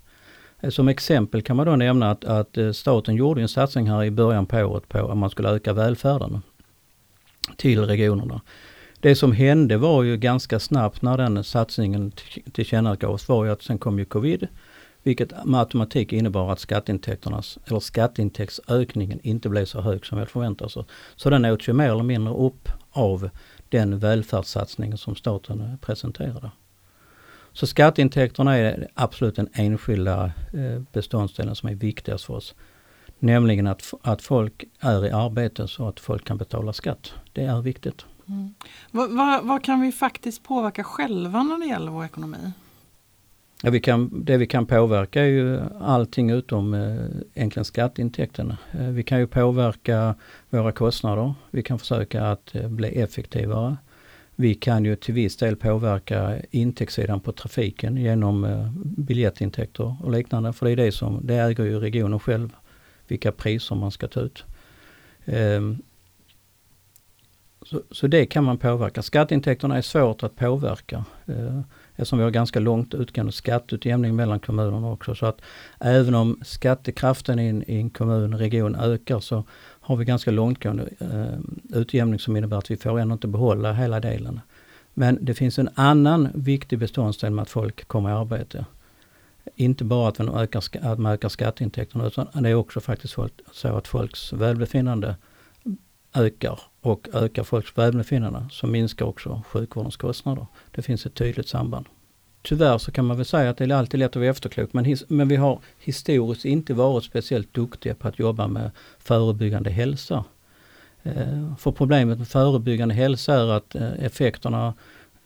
Eh, 0.62 0.70
som 0.70 0.88
exempel 0.88 1.42
kan 1.42 1.56
man 1.56 1.66
då 1.66 1.76
nämna 1.76 2.10
att, 2.10 2.24
att 2.24 2.58
eh, 2.58 2.72
staten 2.72 3.14
gjorde 3.14 3.42
en 3.42 3.48
satsning 3.48 3.90
här 3.90 4.04
i 4.04 4.10
början 4.10 4.46
på 4.46 4.58
året 4.58 4.88
på 4.88 4.98
att 5.10 5.16
man 5.16 5.30
skulle 5.30 5.50
öka 5.50 5.72
välfärden 5.72 6.42
till 7.56 7.84
regionerna. 7.84 8.40
Det 9.00 9.14
som 9.14 9.32
hände 9.32 9.76
var 9.76 10.02
ju 10.02 10.16
ganska 10.16 10.60
snabbt 10.60 11.02
när 11.02 11.16
den 11.16 11.44
satsningen 11.44 12.12
tillkännagavs 12.52 13.28
var 13.28 13.44
ju 13.44 13.50
att 13.50 13.62
sen 13.62 13.78
kom 13.78 13.98
ju 13.98 14.04
covid. 14.04 14.48
Vilket 15.02 15.44
med 15.44 15.60
automatik 15.60 16.12
innebar 16.12 16.52
att 16.52 16.60
skatteintäkternas, 16.60 17.58
eller 17.66 17.80
skatteintäktsökningen 17.80 19.20
inte 19.22 19.48
blev 19.48 19.64
så 19.64 19.80
hög 19.80 20.06
som 20.06 20.18
vi 20.18 20.26
förväntade 20.26 20.66
oss. 20.66 20.86
Så 21.16 21.30
den 21.30 21.44
åts 21.44 21.68
ju 21.68 21.72
mer 21.72 21.90
eller 21.90 22.02
mindre 22.02 22.34
upp 22.34 22.68
av 22.90 23.30
den 23.68 23.98
välfärdssatsningen 23.98 24.98
som 24.98 25.16
staten 25.16 25.60
eh, 25.60 25.76
presenterade. 25.76 26.50
Så 27.52 27.66
skatteintäkterna 27.66 28.56
är 28.56 28.88
absolut 28.94 29.36
den 29.36 29.48
enskilda 29.52 30.24
eh, 30.52 30.82
beståndsdelen 30.92 31.54
som 31.54 31.68
är 31.68 31.74
viktigast 31.74 32.24
för 32.24 32.34
oss. 32.34 32.54
Nämligen 33.18 33.66
att, 33.66 33.94
att 34.02 34.22
folk 34.22 34.64
är 34.80 35.06
i 35.06 35.10
arbete 35.10 35.68
så 35.68 35.88
att 35.88 36.00
folk 36.00 36.24
kan 36.24 36.36
betala 36.36 36.72
skatt. 36.72 37.12
Det 37.32 37.44
är 37.44 37.62
viktigt. 37.62 38.06
Mm. 38.28 38.54
Vad, 38.90 39.10
vad, 39.10 39.44
vad, 39.44 39.64
kan 39.64 39.80
vi 39.80 39.92
faktiskt 39.92 40.42
påverka 40.42 40.84
själva 40.84 41.42
när 41.42 41.58
det 41.58 41.66
gäller 41.66 41.92
vår 41.92 42.04
ekonomi? 42.04 42.52
Ja, 43.62 43.70
vi 43.70 43.80
kan, 43.80 44.24
det 44.24 44.36
vi 44.36 44.46
kan 44.46 44.66
påverka 44.66 45.20
är 45.22 45.26
ju 45.26 45.60
allting 45.80 46.30
utom 46.30 46.74
eh, 46.74 46.96
egentligen 47.34 47.64
skatteintäkterna. 47.64 48.58
Eh, 48.72 48.86
vi 48.86 49.02
kan 49.02 49.18
ju 49.18 49.26
påverka 49.26 50.14
våra 50.50 50.72
kostnader. 50.72 51.34
Vi 51.50 51.62
kan 51.62 51.78
försöka 51.78 52.26
att 52.26 52.54
eh, 52.54 52.68
bli 52.68 52.88
effektivare. 52.88 53.76
Vi 54.36 54.54
kan 54.54 54.84
ju 54.84 54.96
till 54.96 55.14
viss 55.14 55.36
del 55.36 55.56
påverka 55.56 56.40
intäktssidan 56.50 57.20
på 57.20 57.32
trafiken 57.32 57.96
genom 57.96 58.44
eh, 58.44 58.70
biljettintäkter 58.84 59.96
och 60.02 60.10
liknande. 60.10 60.52
För 60.52 60.66
det 60.66 60.72
är 60.72 60.76
det 60.76 60.92
som, 60.92 61.26
det 61.26 61.34
äger 61.34 61.64
ju 61.64 61.80
regionen 61.80 62.20
själv, 62.20 62.56
vilka 63.08 63.32
priser 63.32 63.74
man 63.74 63.90
ska 63.90 64.08
ta 64.08 64.20
ut. 64.20 64.44
Ehm, 65.24 65.82
så, 67.62 67.82
så 67.90 68.06
det 68.06 68.26
kan 68.26 68.44
man 68.44 68.58
påverka. 68.58 69.02
Skatteintäkterna 69.02 69.76
är 69.76 69.82
svårt 69.82 70.22
att 70.22 70.36
påverka. 70.36 71.04
Eh, 71.26 71.60
Eftersom 72.02 72.18
vi 72.18 72.24
har 72.24 72.30
ganska 72.30 72.60
långt 72.60 72.94
utgående 72.94 73.32
skatteutjämning 73.32 74.16
mellan 74.16 74.40
kommunerna 74.40 74.90
också. 74.90 75.14
Så 75.14 75.26
att 75.26 75.40
även 75.80 76.14
om 76.14 76.40
skattekraften 76.44 77.38
i 77.38 77.48
en, 77.48 77.70
i 77.70 77.76
en 77.76 77.90
kommun, 77.90 78.38
region 78.38 78.74
ökar 78.74 79.20
så 79.20 79.44
har 79.80 79.96
vi 79.96 80.04
ganska 80.04 80.30
långtgående 80.30 80.88
eh, 81.00 81.78
utjämning 81.80 82.18
som 82.18 82.36
innebär 82.36 82.56
att 82.56 82.70
vi 82.70 82.76
får 82.76 82.98
ändå 82.98 83.12
inte 83.12 83.28
behålla 83.28 83.72
hela 83.72 84.00
delen. 84.00 84.40
Men 84.94 85.18
det 85.20 85.34
finns 85.34 85.58
en 85.58 85.68
annan 85.74 86.28
viktig 86.34 86.78
beståndsdel 86.78 87.32
med 87.32 87.42
att 87.42 87.50
folk 87.50 87.88
kommer 87.88 88.10
i 88.10 88.12
arbete. 88.12 88.64
Inte 89.54 89.84
bara 89.84 90.08
att 90.08 90.18
man 90.18 90.28
ökar, 90.28 90.62
att 90.82 90.98
man 90.98 91.12
ökar 91.12 91.28
skatteintäkterna 91.28 92.06
utan 92.06 92.42
det 92.42 92.48
är 92.48 92.54
också 92.54 92.80
faktiskt 92.80 93.16
så 93.52 93.68
att 93.68 93.88
folks 93.88 94.32
välbefinnande 94.32 95.16
ökar 96.14 96.60
och 96.82 97.08
ökar 97.12 97.44
folks 97.44 97.78
välbefinnande 97.78 98.46
så 98.50 98.66
minskar 98.66 99.06
också 99.06 99.42
sjukvårdens 99.48 99.96
kostnader. 99.96 100.46
Det 100.70 100.82
finns 100.82 101.06
ett 101.06 101.14
tydligt 101.14 101.48
samband. 101.48 101.86
Tyvärr 102.42 102.78
så 102.78 102.92
kan 102.92 103.04
man 103.04 103.16
väl 103.16 103.26
säga 103.26 103.50
att 103.50 103.56
det 103.56 103.64
är 103.64 103.72
alltid 103.72 104.00
lätt 104.00 104.10
att 104.10 104.16
vara 104.16 104.30
efterklok 104.30 104.72
men, 104.72 104.84
his, 104.84 105.04
men 105.08 105.28
vi 105.28 105.36
har 105.36 105.60
historiskt 105.78 106.44
inte 106.44 106.74
varit 106.74 107.04
speciellt 107.04 107.54
duktiga 107.54 107.94
på 107.94 108.08
att 108.08 108.18
jobba 108.18 108.46
med 108.46 108.70
förebyggande 108.98 109.70
hälsa. 109.70 110.24
Eh, 111.02 111.56
för 111.56 111.72
problemet 111.72 112.18
med 112.18 112.28
förebyggande 112.28 112.94
hälsa 112.94 113.34
är 113.34 113.48
att 113.48 113.74
eh, 113.74 114.04
effekterna 114.04 114.74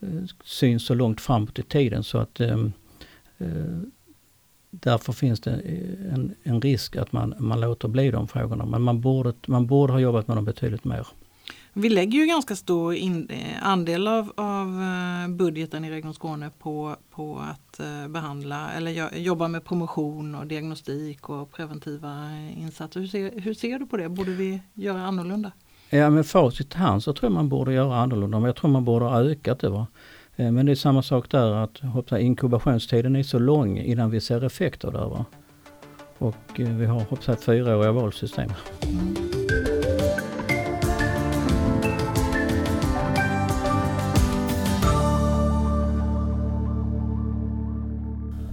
eh, 0.00 0.08
syns 0.44 0.86
så 0.86 0.94
långt 0.94 1.20
framåt 1.20 1.58
i 1.58 1.62
tiden 1.62 2.04
så 2.04 2.18
att 2.18 2.40
eh, 2.40 2.64
eh, 3.38 3.78
därför 4.70 5.12
finns 5.12 5.40
det 5.40 5.52
eh, 5.52 6.14
en, 6.14 6.34
en 6.42 6.60
risk 6.60 6.96
att 6.96 7.12
man, 7.12 7.34
man 7.38 7.60
låter 7.60 7.88
bli 7.88 8.10
de 8.10 8.28
frågorna. 8.28 8.66
Men 8.66 8.82
man 8.82 9.00
borde, 9.00 9.32
man 9.46 9.66
borde 9.66 9.92
ha 9.92 10.00
jobbat 10.00 10.28
med 10.28 10.36
dem 10.36 10.44
betydligt 10.44 10.84
mer. 10.84 11.06
Vi 11.78 11.88
lägger 11.88 12.18
ju 12.18 12.26
ganska 12.26 12.56
stor 12.56 12.94
in, 12.94 13.28
eh, 13.30 13.68
andel 13.68 14.08
av, 14.08 14.32
av 14.36 14.66
eh, 14.66 15.28
budgeten 15.28 15.84
i 15.84 15.90
Region 15.90 16.14
Skåne 16.14 16.50
på, 16.58 16.96
på 17.10 17.38
att 17.38 17.80
eh, 17.80 18.08
behandla 18.08 18.70
eller 18.72 19.18
jobba 19.18 19.48
med 19.48 19.64
promotion 19.64 20.34
och 20.34 20.46
diagnostik 20.46 21.28
och 21.28 21.52
preventiva 21.52 22.30
insatser. 22.56 23.00
Hur 23.00 23.06
ser, 23.06 23.40
hur 23.40 23.54
ser 23.54 23.78
du 23.78 23.86
på 23.86 23.96
det? 23.96 24.08
Borde 24.08 24.30
vi 24.30 24.60
göra 24.74 25.02
annorlunda? 25.02 25.52
Ja 25.90 26.10
med 26.10 26.26
facit 26.26 26.74
i 26.74 26.78
hand 26.78 27.02
så 27.02 27.12
tror 27.12 27.30
jag 27.30 27.34
man 27.34 27.48
borde 27.48 27.72
göra 27.72 27.96
annorlunda. 27.96 28.38
Men 28.38 28.46
jag 28.46 28.56
tror 28.56 28.70
man 28.70 28.84
borde 28.84 29.04
ha 29.04 29.22
ökat 29.22 29.60
det. 29.60 29.68
Va? 29.68 29.86
Men 30.36 30.66
det 30.66 30.72
är 30.72 30.76
samma 30.76 31.02
sak 31.02 31.30
där 31.30 31.52
att 31.52 31.78
hoppsa, 31.78 32.20
inkubationstiden 32.20 33.16
är 33.16 33.22
så 33.22 33.38
lång 33.38 33.78
innan 33.78 34.10
vi 34.10 34.20
ser 34.20 34.44
effekter 34.44 34.90
där. 34.90 35.08
Va? 35.08 35.24
Och 36.18 36.36
vi 36.56 36.86
har 36.86 37.00
hoppas, 37.00 37.44
fyraåriga 37.44 37.92
valsystem. 37.92 38.50
Mm. 38.82 39.25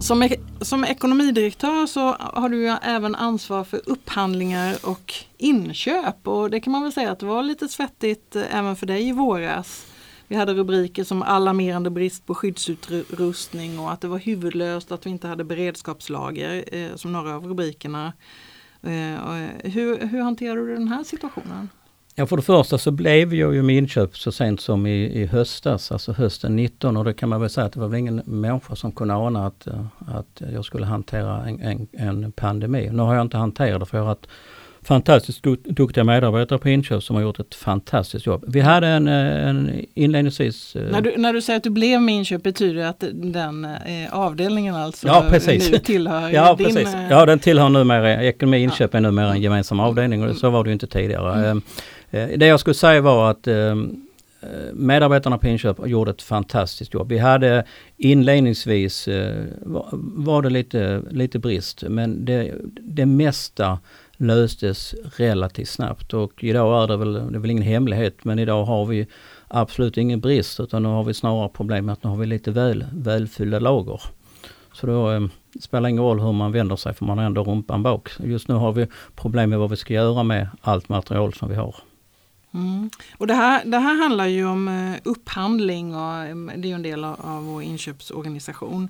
Som, 0.04 0.30
som 0.62 0.84
ekonomidirektör 0.84 1.86
så 1.86 2.16
har 2.20 2.50
du 2.50 2.68
även 2.68 3.16
ansvar 3.16 3.64
för 3.64 3.82
upphandlingar 3.86 4.78
och 4.84 5.14
inköp 5.38 6.28
och 6.28 6.50
det 6.50 6.60
kan 6.60 6.72
man 6.72 6.84
väl 6.84 6.92
säga 6.92 7.12
att 7.12 7.20
det 7.20 7.26
var 7.26 7.44
lite 7.44 7.68
svettigt 7.68 8.36
eh, 8.36 8.56
även 8.56 8.76
för 8.76 8.86
dig 8.86 9.08
i 9.08 9.12
våras. 9.12 9.86
Vi 10.28 10.36
hade 10.36 10.54
rubriker 10.54 11.04
som 11.04 11.22
alarmerande 11.22 11.90
brist 11.90 12.26
på 12.26 12.36
skyddsutrustning 12.36 13.80
och 13.80 13.92
att 13.92 14.02
det 14.02 14.08
var 14.08 14.20
huvudlöst 14.20 14.92
att 14.92 15.06
vi 15.06 15.10
inte 15.10 15.28
hade 15.28 15.44
beredskapslager 15.44 16.64
eh, 16.72 16.96
som 16.96 17.12
några 17.14 17.36
av 17.36 17.48
rubrikerna. 17.48 18.14
Eh, 18.82 19.14
eh 19.14 19.50
hur, 19.64 20.08
hur 20.08 20.22
hanterar 20.22 20.56
du 20.56 20.74
den 20.74 20.88
här 20.88 21.04
situationen? 21.04 21.70
Ja, 22.16 22.26
för 22.26 22.38
det 22.38 22.44
första 22.44 22.78
så 22.78 22.92
blev 22.92 23.34
jag 23.34 23.56
ju 23.56 23.62
med 23.62 23.78
inköp 23.78 24.18
så 24.18 24.32
sent 24.32 24.62
som 24.62 24.86
i, 24.86 25.22
i 25.22 25.26
höstas, 25.26 25.92
alltså 25.92 26.12
hösten 26.12 26.56
19 26.56 26.98
och 26.98 27.06
det 27.06 27.14
kan 27.14 27.30
man 27.30 27.42
väl 27.42 27.50
säga 27.50 27.66
att 27.66 27.74
det 27.74 27.80
var 27.80 27.88
väl 27.88 28.00
ingen 28.00 28.22
människa 28.26 28.76
som 28.76 28.92
kunde 28.92 29.14
ana 29.14 29.48
att, 29.48 29.68
att 30.08 30.42
jag 30.54 30.66
skulle 30.66 30.86
hantera 30.86 31.46
en, 31.46 31.62
en, 31.62 31.88
en 31.92 32.32
pandemi. 32.32 32.90
Nu 32.92 33.04
har 33.04 33.16
jag 33.16 33.22
inte 33.22 33.38
hanterat 33.38 33.80
det 33.80 33.86
för 33.86 33.98
jag 33.98 34.04
har 34.04 34.10
haft 34.10 34.28
fantastiskt 34.84 35.44
duktiga 35.64 36.04
medarbetare 36.04 36.60
på 36.60 36.70
inköp 36.70 37.04
som 37.04 37.16
har 37.16 37.24
gjort 37.24 37.40
ett 37.40 37.56
fantastiskt 37.56 38.26
jobb. 38.26 38.46
Vi 38.48 38.60
hade 38.60 38.88
en, 38.88 39.08
en 39.08 39.86
inledningsvis... 39.94 40.76
Eh, 40.76 40.92
när 40.92 41.02
du, 41.02 41.14
när 41.18 41.34
du 41.34 41.42
säger 41.42 41.58
att 41.58 41.64
du 41.64 41.70
blev 41.70 42.02
med 42.02 42.16
inköp 42.16 42.44
betyder 42.44 42.76
det 42.76 42.90
att 42.90 43.04
den 43.14 43.66
eh, 43.66 44.12
avdelningen 44.12 44.76
alltså 44.76 45.08
ja, 45.08 45.26
precis. 45.30 45.72
nu 45.72 45.78
tillhör 45.78 46.30
ja, 46.34 46.56
din... 46.56 46.68
Precis. 46.68 46.94
Eh, 46.94 47.10
ja, 47.10 47.26
den 47.26 47.40
tillhör 47.40 47.70
numera, 47.70 48.24
ekonomi 48.24 48.58
inköp 48.58 48.94
ja. 48.94 48.98
är 48.98 49.02
numera 49.02 49.32
en 49.32 49.42
gemensam 49.42 49.80
avdelning 49.80 50.30
och 50.30 50.36
så 50.36 50.50
var 50.50 50.64
det 50.64 50.68
ju 50.68 50.74
inte 50.74 50.88
tidigare. 50.88 51.46
Mm. 51.46 51.62
Eh, 52.14 52.28
det 52.38 52.46
jag 52.46 52.60
skulle 52.60 52.74
säga 52.74 53.02
var 53.02 53.32
att 53.32 53.48
eh, 53.48 53.76
medarbetarna 54.74 55.38
på 55.38 55.48
inköp 55.48 55.88
gjorde 55.88 56.12
ett 56.12 56.22
fantastiskt 56.22 56.94
jobb. 56.94 57.10
Vi 57.10 57.18
hade 57.18 57.64
inledningsvis 57.98 59.08
eh, 59.08 59.46
var 60.02 60.42
det 60.42 60.50
lite, 60.50 61.02
lite 61.10 61.40
brist 61.40 61.84
men 61.88 62.26
det, 62.26 62.54
det 62.82 63.06
mesta 63.06 63.80
löstes 64.18 64.96
relativt 65.16 65.70
snabbt 65.70 66.14
och 66.14 66.44
idag 66.44 66.84
är 66.84 66.88
det 66.88 66.98
väl, 66.98 67.14
det 67.14 67.38
är 67.38 67.40
väl 67.40 67.52
ingen 67.52 67.64
hemlighet 67.64 68.26
men 68.26 68.40
idag 68.40 68.66
har 68.66 68.86
vi 68.86 69.08
absolut 69.48 69.98
ingen 69.98 70.20
brist 70.20 70.60
utan 70.60 70.84
nu 70.84 70.90
har 70.90 71.04
vi 71.04 71.14
snarare 71.14 71.50
problem 71.50 71.86
med 71.86 71.94
att 71.94 72.04
nu 72.04 72.10
har 72.10 72.18
vi 72.18 72.26
lite 72.26 72.52
väl, 72.52 72.86
välfyllda 72.94 73.60
lager. 73.60 74.02
Så 74.74 74.88
då 74.88 75.12
eh, 75.12 75.22
spelar 75.62 75.90
ingen 75.90 76.04
roll 76.04 76.20
hur 76.20 76.32
man 76.32 76.52
vänder 76.52 76.76
sig 76.76 76.94
för 76.94 77.06
man 77.06 77.18
har 77.18 77.26
ändå 77.26 77.44
rumpan 77.44 77.84
bak. 77.84 78.10
Just 78.20 78.48
nu 78.48 78.54
har 78.54 78.72
vi 78.72 78.88
problem 79.16 79.50
med 79.50 79.60
vad 79.60 79.70
vi 79.70 79.76
ska 79.76 79.94
göra 79.94 80.24
med 80.24 80.48
allt 80.62 80.90
material 80.90 81.34
som 81.34 81.50
vi 81.50 81.56
har. 81.56 81.76
Mm. 82.54 82.90
Och 83.18 83.28
det 83.28 83.34
här, 83.34 83.66
det 83.66 83.78
här 83.78 83.96
handlar 83.96 84.28
ju 84.28 84.46
om 84.46 84.68
eh, 84.68 85.00
upphandling 85.04 85.96
och 85.96 86.16
eh, 86.16 86.36
det 86.36 86.68
är 86.68 86.70
ju 86.70 86.76
en 86.76 86.84
del 86.84 87.04
av, 87.04 87.44
vår 87.44 87.64
inköpsorganisation. 87.64 88.88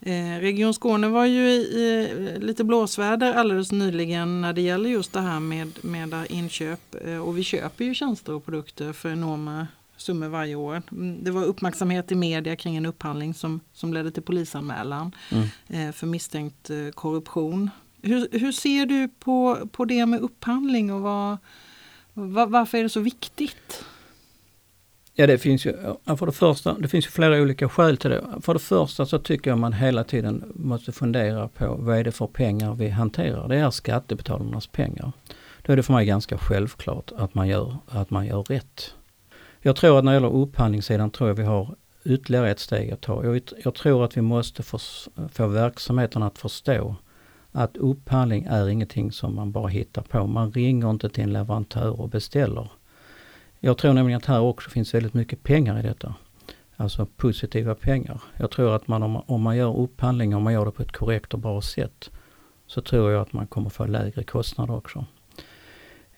Eh, 0.00 0.40
Region 0.40 0.74
Skåne 0.74 1.08
var 1.08 1.26
ju 1.26 1.48
i, 1.50 2.08
lite 2.40 2.64
blåsväder 2.64 3.32
alldeles 3.34 3.72
nyligen 3.72 4.40
när 4.40 4.52
det 4.52 4.60
gäller 4.60 4.90
just 4.90 5.12
det 5.12 5.20
här 5.20 5.40
med, 5.40 5.84
med 5.84 6.14
inköp. 6.28 6.94
Och 7.24 7.38
vi 7.38 7.44
köper 7.44 7.84
ju 7.84 7.94
tjänster 7.94 8.34
och 8.34 8.44
produkter 8.44 8.92
för 8.92 9.12
enorma 9.12 9.66
summor 9.96 10.28
varje 10.28 10.54
år. 10.54 10.82
Mm, 10.90 11.24
det 11.24 11.30
var 11.30 11.44
uppmärksamhet 11.44 12.12
i 12.12 12.14
media 12.14 12.56
kring 12.56 12.76
en 12.76 12.86
upphandling 12.86 13.34
som, 13.34 13.60
som 13.72 13.94
ledde 13.94 14.10
till 14.10 14.22
polisanmälan 14.22 15.12
mm. 15.68 15.92
för 15.92 16.06
misstänkt 16.06 16.70
korruption. 16.94 17.70
Hur, 18.02 18.28
hur 18.32 18.52
ser 18.52 18.86
du 18.86 19.08
på, 19.08 19.68
på 19.72 19.84
det 19.84 20.06
med 20.06 20.20
upphandling 20.20 20.92
och 20.92 21.00
vad, 21.00 21.38
varför 22.48 22.78
är 22.78 22.82
det 22.82 22.88
så 22.88 23.00
viktigt? 23.00 23.84
Ja 25.14 25.26
det 25.26 25.38
finns 25.38 25.66
ju, 25.66 25.72
för 26.18 26.26
det 26.26 26.32
första, 26.32 26.74
det 26.78 26.88
finns 26.88 27.06
ju 27.06 27.10
flera 27.10 27.42
olika 27.42 27.68
skäl 27.68 27.96
till 27.96 28.10
det. 28.10 28.24
För 28.40 28.54
det 28.54 28.60
första 28.60 29.06
så 29.06 29.18
tycker 29.18 29.50
jag 29.50 29.58
man 29.58 29.72
hela 29.72 30.04
tiden 30.04 30.52
måste 30.54 30.92
fundera 30.92 31.48
på 31.48 31.74
vad 31.78 31.98
är 31.98 32.04
det 32.04 32.12
för 32.12 32.26
pengar 32.26 32.74
vi 32.74 32.88
hanterar. 32.88 33.48
Det 33.48 33.56
är 33.56 33.70
skattebetalarnas 33.70 34.66
pengar. 34.66 35.12
Då 35.62 35.72
är 35.72 35.76
det 35.76 35.82
för 35.82 35.92
mig 35.92 36.06
ganska 36.06 36.38
självklart 36.38 37.12
att 37.16 37.34
man 37.34 37.48
gör, 37.48 37.76
att 37.86 38.10
man 38.10 38.26
gör 38.26 38.42
rätt. 38.42 38.94
Jag 39.60 39.76
tror 39.76 39.98
att 39.98 40.04
när 40.04 40.12
det 40.12 40.16
gäller 40.16 40.34
upphandlingssidan 40.34 41.10
tror 41.10 41.28
jag 41.30 41.34
vi 41.34 41.44
har 41.44 41.74
ytterligare 42.04 42.50
ett 42.50 42.60
steg 42.60 42.90
att 42.90 43.00
ta. 43.00 43.24
Jag, 43.24 43.40
jag 43.64 43.74
tror 43.74 44.04
att 44.04 44.16
vi 44.16 44.20
måste 44.20 44.62
få, 44.62 44.78
få 45.32 45.46
verksamheten 45.46 46.22
att 46.22 46.38
förstå 46.38 46.96
att 47.52 47.76
upphandling 47.76 48.44
är 48.44 48.68
ingenting 48.68 49.12
som 49.12 49.34
man 49.34 49.52
bara 49.52 49.68
hittar 49.68 50.02
på. 50.02 50.26
Man 50.26 50.52
ringer 50.52 50.90
inte 50.90 51.08
till 51.08 51.24
en 51.24 51.32
leverantör 51.32 52.00
och 52.00 52.08
beställer. 52.08 52.70
Jag 53.60 53.78
tror 53.78 53.92
nämligen 53.92 54.16
att 54.18 54.26
här 54.26 54.40
också 54.40 54.70
finns 54.70 54.94
väldigt 54.94 55.14
mycket 55.14 55.42
pengar 55.42 55.78
i 55.78 55.82
detta. 55.82 56.14
Alltså 56.76 57.06
positiva 57.16 57.74
pengar. 57.74 58.22
Jag 58.36 58.50
tror 58.50 58.76
att 58.76 58.88
man 58.88 59.22
om, 59.26 59.42
man 59.42 59.56
gör 59.56 59.78
upphandling, 59.78 60.34
om 60.34 60.42
man 60.42 60.52
gör 60.52 60.64
det 60.64 60.70
på 60.70 60.82
ett 60.82 60.92
korrekt 60.92 61.34
och 61.34 61.40
bra 61.40 61.62
sätt, 61.62 62.10
så 62.66 62.80
tror 62.80 63.10
jag 63.10 63.22
att 63.22 63.32
man 63.32 63.46
kommer 63.46 63.70
få 63.70 63.86
lägre 63.86 64.22
kostnader 64.22 64.76
också. 64.76 65.04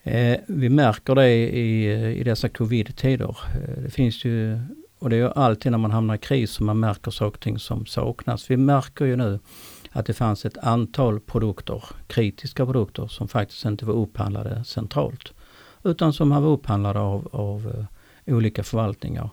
Eh, 0.03 0.37
vi 0.47 0.69
märker 0.69 1.15
det 1.15 1.29
i, 1.29 1.91
i 2.19 2.23
dessa 2.23 2.49
covid-tider. 2.49 3.37
Eh, 3.55 3.83
det 3.83 3.89
finns 3.89 4.25
ju, 4.25 4.59
och 4.99 5.09
det 5.09 5.15
är 5.15 5.19
ju 5.19 5.31
alltid 5.35 5.71
när 5.71 5.79
man 5.79 5.91
hamnar 5.91 6.15
i 6.15 6.17
kris 6.17 6.51
som 6.51 6.65
man 6.65 6.79
märker 6.79 7.11
saker 7.11 7.37
och 7.37 7.39
ting 7.39 7.59
som 7.59 7.85
saknas. 7.85 8.51
Vi 8.51 8.57
märker 8.57 9.05
ju 9.05 9.15
nu 9.15 9.39
att 9.91 10.05
det 10.05 10.13
fanns 10.13 10.45
ett 10.45 10.57
antal 10.57 11.19
produkter, 11.19 11.83
kritiska 12.07 12.65
produkter, 12.65 13.07
som 13.07 13.27
faktiskt 13.27 13.65
inte 13.65 13.85
var 13.85 13.93
upphandlade 13.93 14.63
centralt. 14.63 15.33
Utan 15.83 16.13
som 16.13 16.29
var 16.29 16.51
upphandlade 16.51 16.99
av, 16.99 17.29
av 17.31 17.87
eh, 18.25 18.35
olika 18.35 18.63
förvaltningar. 18.63 19.29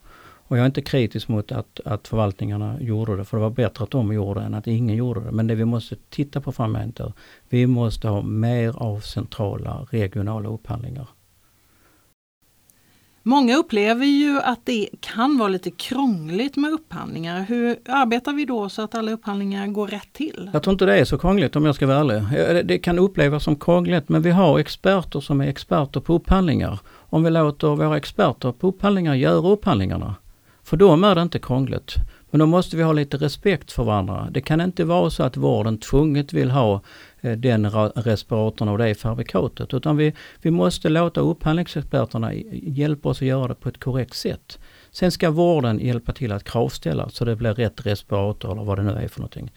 Och 0.48 0.56
jag 0.56 0.62
är 0.62 0.66
inte 0.66 0.82
kritisk 0.82 1.28
mot 1.28 1.52
att, 1.52 1.80
att 1.84 2.08
förvaltningarna 2.08 2.80
gjorde 2.80 3.16
det, 3.16 3.24
för 3.24 3.36
det 3.36 3.42
var 3.42 3.50
bättre 3.50 3.84
att 3.84 3.90
de 3.90 4.12
gjorde 4.12 4.40
det 4.40 4.46
än 4.46 4.54
att 4.54 4.66
ingen 4.66 4.96
gjorde 4.96 5.20
det. 5.20 5.32
Men 5.32 5.46
det 5.46 5.54
vi 5.54 5.64
måste 5.64 5.96
titta 6.10 6.40
på 6.40 6.52
framöver, 6.52 7.12
vi 7.48 7.66
måste 7.66 8.08
ha 8.08 8.22
mer 8.22 8.82
av 8.82 9.00
centrala 9.00 9.86
regionala 9.90 10.48
upphandlingar. 10.48 11.06
Många 13.28 13.56
upplever 13.56 14.06
ju 14.06 14.40
att 14.40 14.66
det 14.66 14.88
kan 15.00 15.38
vara 15.38 15.48
lite 15.48 15.70
krångligt 15.70 16.56
med 16.56 16.72
upphandlingar. 16.72 17.40
Hur 17.40 17.76
arbetar 17.88 18.32
vi 18.32 18.44
då 18.44 18.68
så 18.68 18.82
att 18.82 18.94
alla 18.94 19.12
upphandlingar 19.12 19.66
går 19.66 19.86
rätt 19.86 20.12
till? 20.12 20.50
Jag 20.52 20.62
tror 20.62 20.72
inte 20.72 20.86
det 20.86 20.98
är 20.98 21.04
så 21.04 21.18
krångligt 21.18 21.56
om 21.56 21.64
jag 21.64 21.74
ska 21.74 21.86
vara 21.86 21.98
ärlig. 21.98 22.16
Eh, 22.16 22.56
eh, 22.56 22.64
det 22.64 22.78
kan 22.78 22.98
upplevas 22.98 23.44
som 23.44 23.56
krångligt 23.56 24.08
men 24.08 24.22
vi 24.22 24.30
har 24.30 24.58
experter 24.58 25.20
som 25.20 25.40
är 25.40 25.46
experter 25.46 26.00
på 26.00 26.14
upphandlingar. 26.14 26.80
Om 26.86 27.22
vi 27.22 27.30
låter 27.30 27.68
våra 27.68 27.96
experter 27.96 28.52
på 28.52 28.66
upphandlingar 28.66 29.14
göra 29.14 29.48
upphandlingarna. 29.48 30.14
För 30.62 30.76
dem 30.76 31.04
är 31.04 31.14
det 31.14 31.22
inte 31.22 31.38
krångligt. 31.38 31.94
Men 32.30 32.38
då 32.38 32.46
måste 32.46 32.76
vi 32.76 32.82
ha 32.82 32.92
lite 32.92 33.16
respekt 33.16 33.72
för 33.72 33.84
varandra. 33.84 34.28
Det 34.30 34.40
kan 34.40 34.60
inte 34.60 34.84
vara 34.84 35.10
så 35.10 35.22
att 35.22 35.36
vården 35.36 35.78
tvunget 35.78 36.32
vill 36.32 36.50
ha 36.50 36.80
eh, 37.20 37.32
den 37.32 37.70
respiratorn 37.94 38.68
och 38.68 38.78
det 38.78 38.94
fabrikatet. 38.94 39.74
Utan 39.74 39.96
vi, 39.96 40.14
vi 40.42 40.50
måste 40.50 40.88
låta 40.88 41.20
upphandlingsexperterna 41.20 42.34
hjälpa 42.52 43.08
oss 43.08 43.18
att 43.18 43.28
göra 43.28 43.48
det 43.48 43.54
på 43.54 43.68
ett 43.68 43.80
korrekt 43.80 44.16
sätt. 44.16 44.58
Sen 44.90 45.12
ska 45.12 45.30
vården 45.30 45.78
hjälpa 45.78 46.12
till 46.12 46.32
att 46.32 46.44
kravställa 46.44 47.08
så 47.08 47.24
det 47.24 47.36
blir 47.36 47.54
rätt 47.54 47.86
respirator 47.86 48.52
eller 48.52 48.64
vad 48.64 48.78
det 48.78 48.82
nu 48.82 48.92
är 48.92 49.08
för 49.08 49.20
någonting. 49.20 49.52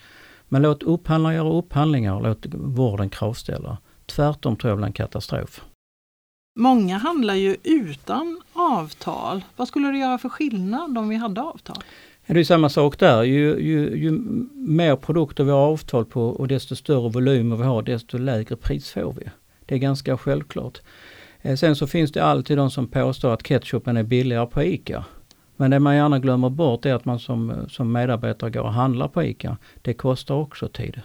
Men 0.49 0.61
låt 0.61 0.83
upphandlare 0.83 1.35
göra 1.35 1.53
upphandlingar 1.53 2.15
och 2.15 2.21
låt 2.21 2.45
vården 2.53 3.09
kravställa. 3.09 3.77
Tvärtom 4.05 4.55
tror 4.55 4.71
jag 4.71 4.77
blir 4.77 4.87
en 4.87 4.93
katastrof. 4.93 5.61
Många 6.59 6.97
handlar 6.97 7.35
ju 7.35 7.55
utan 7.63 8.41
avtal. 8.53 9.43
Vad 9.55 9.67
skulle 9.67 9.91
det 9.91 9.97
göra 9.97 10.17
för 10.17 10.29
skillnad 10.29 10.97
om 10.97 11.09
vi 11.09 11.15
hade 11.15 11.41
avtal? 11.41 11.83
Det 12.33 12.39
är 12.39 12.43
samma 12.43 12.69
sak 12.69 12.99
där. 12.99 13.23
Ju, 13.23 13.59
ju, 13.59 13.97
ju 13.97 14.11
mer 14.55 14.95
produkter 14.95 15.43
vi 15.43 15.51
har 15.51 15.59
avtal 15.59 16.05
på 16.05 16.23
och 16.23 16.47
desto 16.47 16.75
större 16.75 17.09
volymer 17.09 17.55
vi 17.55 17.63
har 17.63 17.81
desto 17.81 18.17
lägre 18.17 18.55
pris 18.55 18.91
får 18.91 19.13
vi. 19.13 19.23
Det 19.65 19.75
är 19.75 19.79
ganska 19.79 20.17
självklart. 20.17 20.81
Eh, 21.41 21.55
sen 21.55 21.75
så 21.75 21.87
finns 21.87 22.11
det 22.11 22.23
alltid 22.23 22.57
de 22.57 22.71
som 22.71 22.87
påstår 22.87 23.33
att 23.33 23.43
ketchupen 23.43 23.97
är 23.97 24.03
billigare 24.03 24.47
på 24.47 24.63
ICA. 24.63 25.05
Men 25.55 25.71
det 25.71 25.79
man 25.79 25.95
gärna 25.95 26.19
glömmer 26.19 26.49
bort 26.49 26.85
är 26.85 26.93
att 26.93 27.05
man 27.05 27.19
som, 27.19 27.53
som 27.69 27.91
medarbetare 27.91 28.49
går 28.49 28.61
och 28.61 28.73
handlar 28.73 29.07
på 29.07 29.23
ICA. 29.23 29.57
Det 29.81 29.93
kostar 29.93 30.35
också 30.35 30.67
tid. 30.67 31.01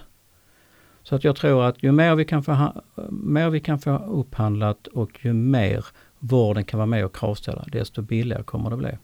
Så 1.03 1.15
att 1.15 1.23
jag 1.23 1.35
tror 1.35 1.63
att 1.63 1.83
ju 1.83 1.91
mer 1.91 2.15
vi 2.15 2.25
kan 2.25 2.43
få, 2.43 2.81
mer 3.09 3.49
vi 3.49 3.59
kan 3.59 3.79
få 3.79 3.97
upphandlat 3.97 4.87
och 4.87 5.25
ju 5.25 5.33
mer 5.33 5.85
vården 6.19 6.63
kan 6.63 6.77
vara 6.77 6.87
med 6.87 7.05
och 7.05 7.15
kravställa, 7.15 7.65
desto 7.71 8.01
billigare 8.01 8.43
kommer 8.43 8.69
det 8.69 8.77
bli. 8.77 8.97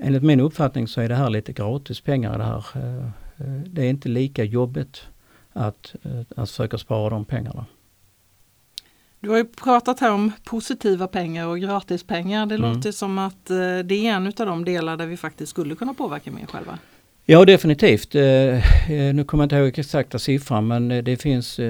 Enligt 0.00 0.22
min 0.22 0.40
uppfattning 0.40 0.88
så 0.88 1.00
är 1.00 1.08
det 1.08 1.14
här 1.14 1.30
lite 1.30 1.52
gratis 1.52 2.00
pengar 2.00 2.38
det 2.38 2.44
här. 2.44 2.64
Eh, 2.74 3.04
eh, 3.36 3.62
det 3.66 3.82
är 3.82 3.90
inte 3.90 4.08
lika 4.08 4.44
jobbigt 4.44 5.02
att, 5.52 5.94
eh, 6.02 6.20
att 6.36 6.50
försöka 6.50 6.78
spara 6.78 7.10
de 7.10 7.24
pengarna. 7.24 7.66
Du 9.20 9.30
har 9.30 9.36
ju 9.36 9.44
pratat 9.44 10.00
här 10.00 10.12
om 10.12 10.32
positiva 10.44 11.06
pengar 11.06 11.46
och 11.46 11.60
gratispengar. 11.60 12.46
Det 12.46 12.54
mm. 12.54 12.72
låter 12.72 12.92
som 12.92 13.18
att 13.18 13.46
det 13.84 13.92
är 13.92 14.12
en 14.12 14.26
av 14.26 14.32
de 14.46 14.64
delar 14.64 14.96
där 14.96 15.06
vi 15.06 15.16
faktiskt 15.16 15.50
skulle 15.50 15.74
kunna 15.74 15.94
påverka 15.94 16.30
mer 16.30 16.46
själva. 16.46 16.78
Ja 17.24 17.44
definitivt. 17.44 18.14
Nu 19.14 19.24
kommer 19.26 19.42
jag 19.42 19.46
inte 19.46 19.56
ihåg 19.56 19.78
exakta 19.78 20.18
siffran 20.18 20.66
men 20.66 20.88
det 20.88 21.22
finns 21.22 21.60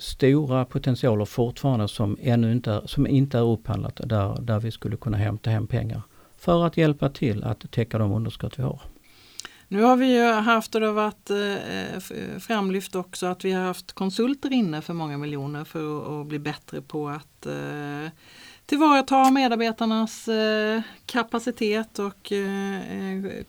stora 0.00 0.64
potentialer 0.64 1.24
fortfarande 1.24 1.88
som 1.88 2.18
ännu 2.22 2.52
inte 2.52 2.72
är, 2.72 2.82
som 2.86 3.06
inte 3.06 3.38
är 3.38 3.42
upphandlat 3.42 4.00
där, 4.04 4.40
där 4.40 4.60
vi 4.60 4.70
skulle 4.70 4.96
kunna 4.96 5.16
hämta 5.16 5.50
hem 5.50 5.66
pengar 5.66 6.02
för 6.42 6.66
att 6.66 6.76
hjälpa 6.76 7.08
till 7.08 7.44
att 7.44 7.70
täcka 7.70 7.98
de 7.98 8.12
underskott 8.12 8.58
vi 8.58 8.62
har. 8.62 8.80
Nu 9.68 9.82
har 9.82 9.96
vi 9.96 10.16
ju 10.16 10.24
haft, 10.24 10.74
och 10.74 10.80
det 10.80 10.86
har 10.86 10.94
varit 10.94 11.30
eh, 11.30 12.38
framlyft 12.40 12.94
också, 12.94 13.26
att 13.26 13.44
vi 13.44 13.52
har 13.52 13.64
haft 13.64 13.92
konsulter 13.92 14.52
inne 14.52 14.82
för 14.82 14.94
många 14.94 15.18
miljoner 15.18 15.64
för 15.64 16.20
att 16.20 16.26
bli 16.26 16.38
bättre 16.38 16.80
på 16.80 17.08
att 17.08 17.46
eh, 17.46 18.10
tillvarata 18.66 19.30
medarbetarnas 19.30 20.28
eh, 20.28 20.80
kapacitet 21.06 21.98
och 21.98 22.32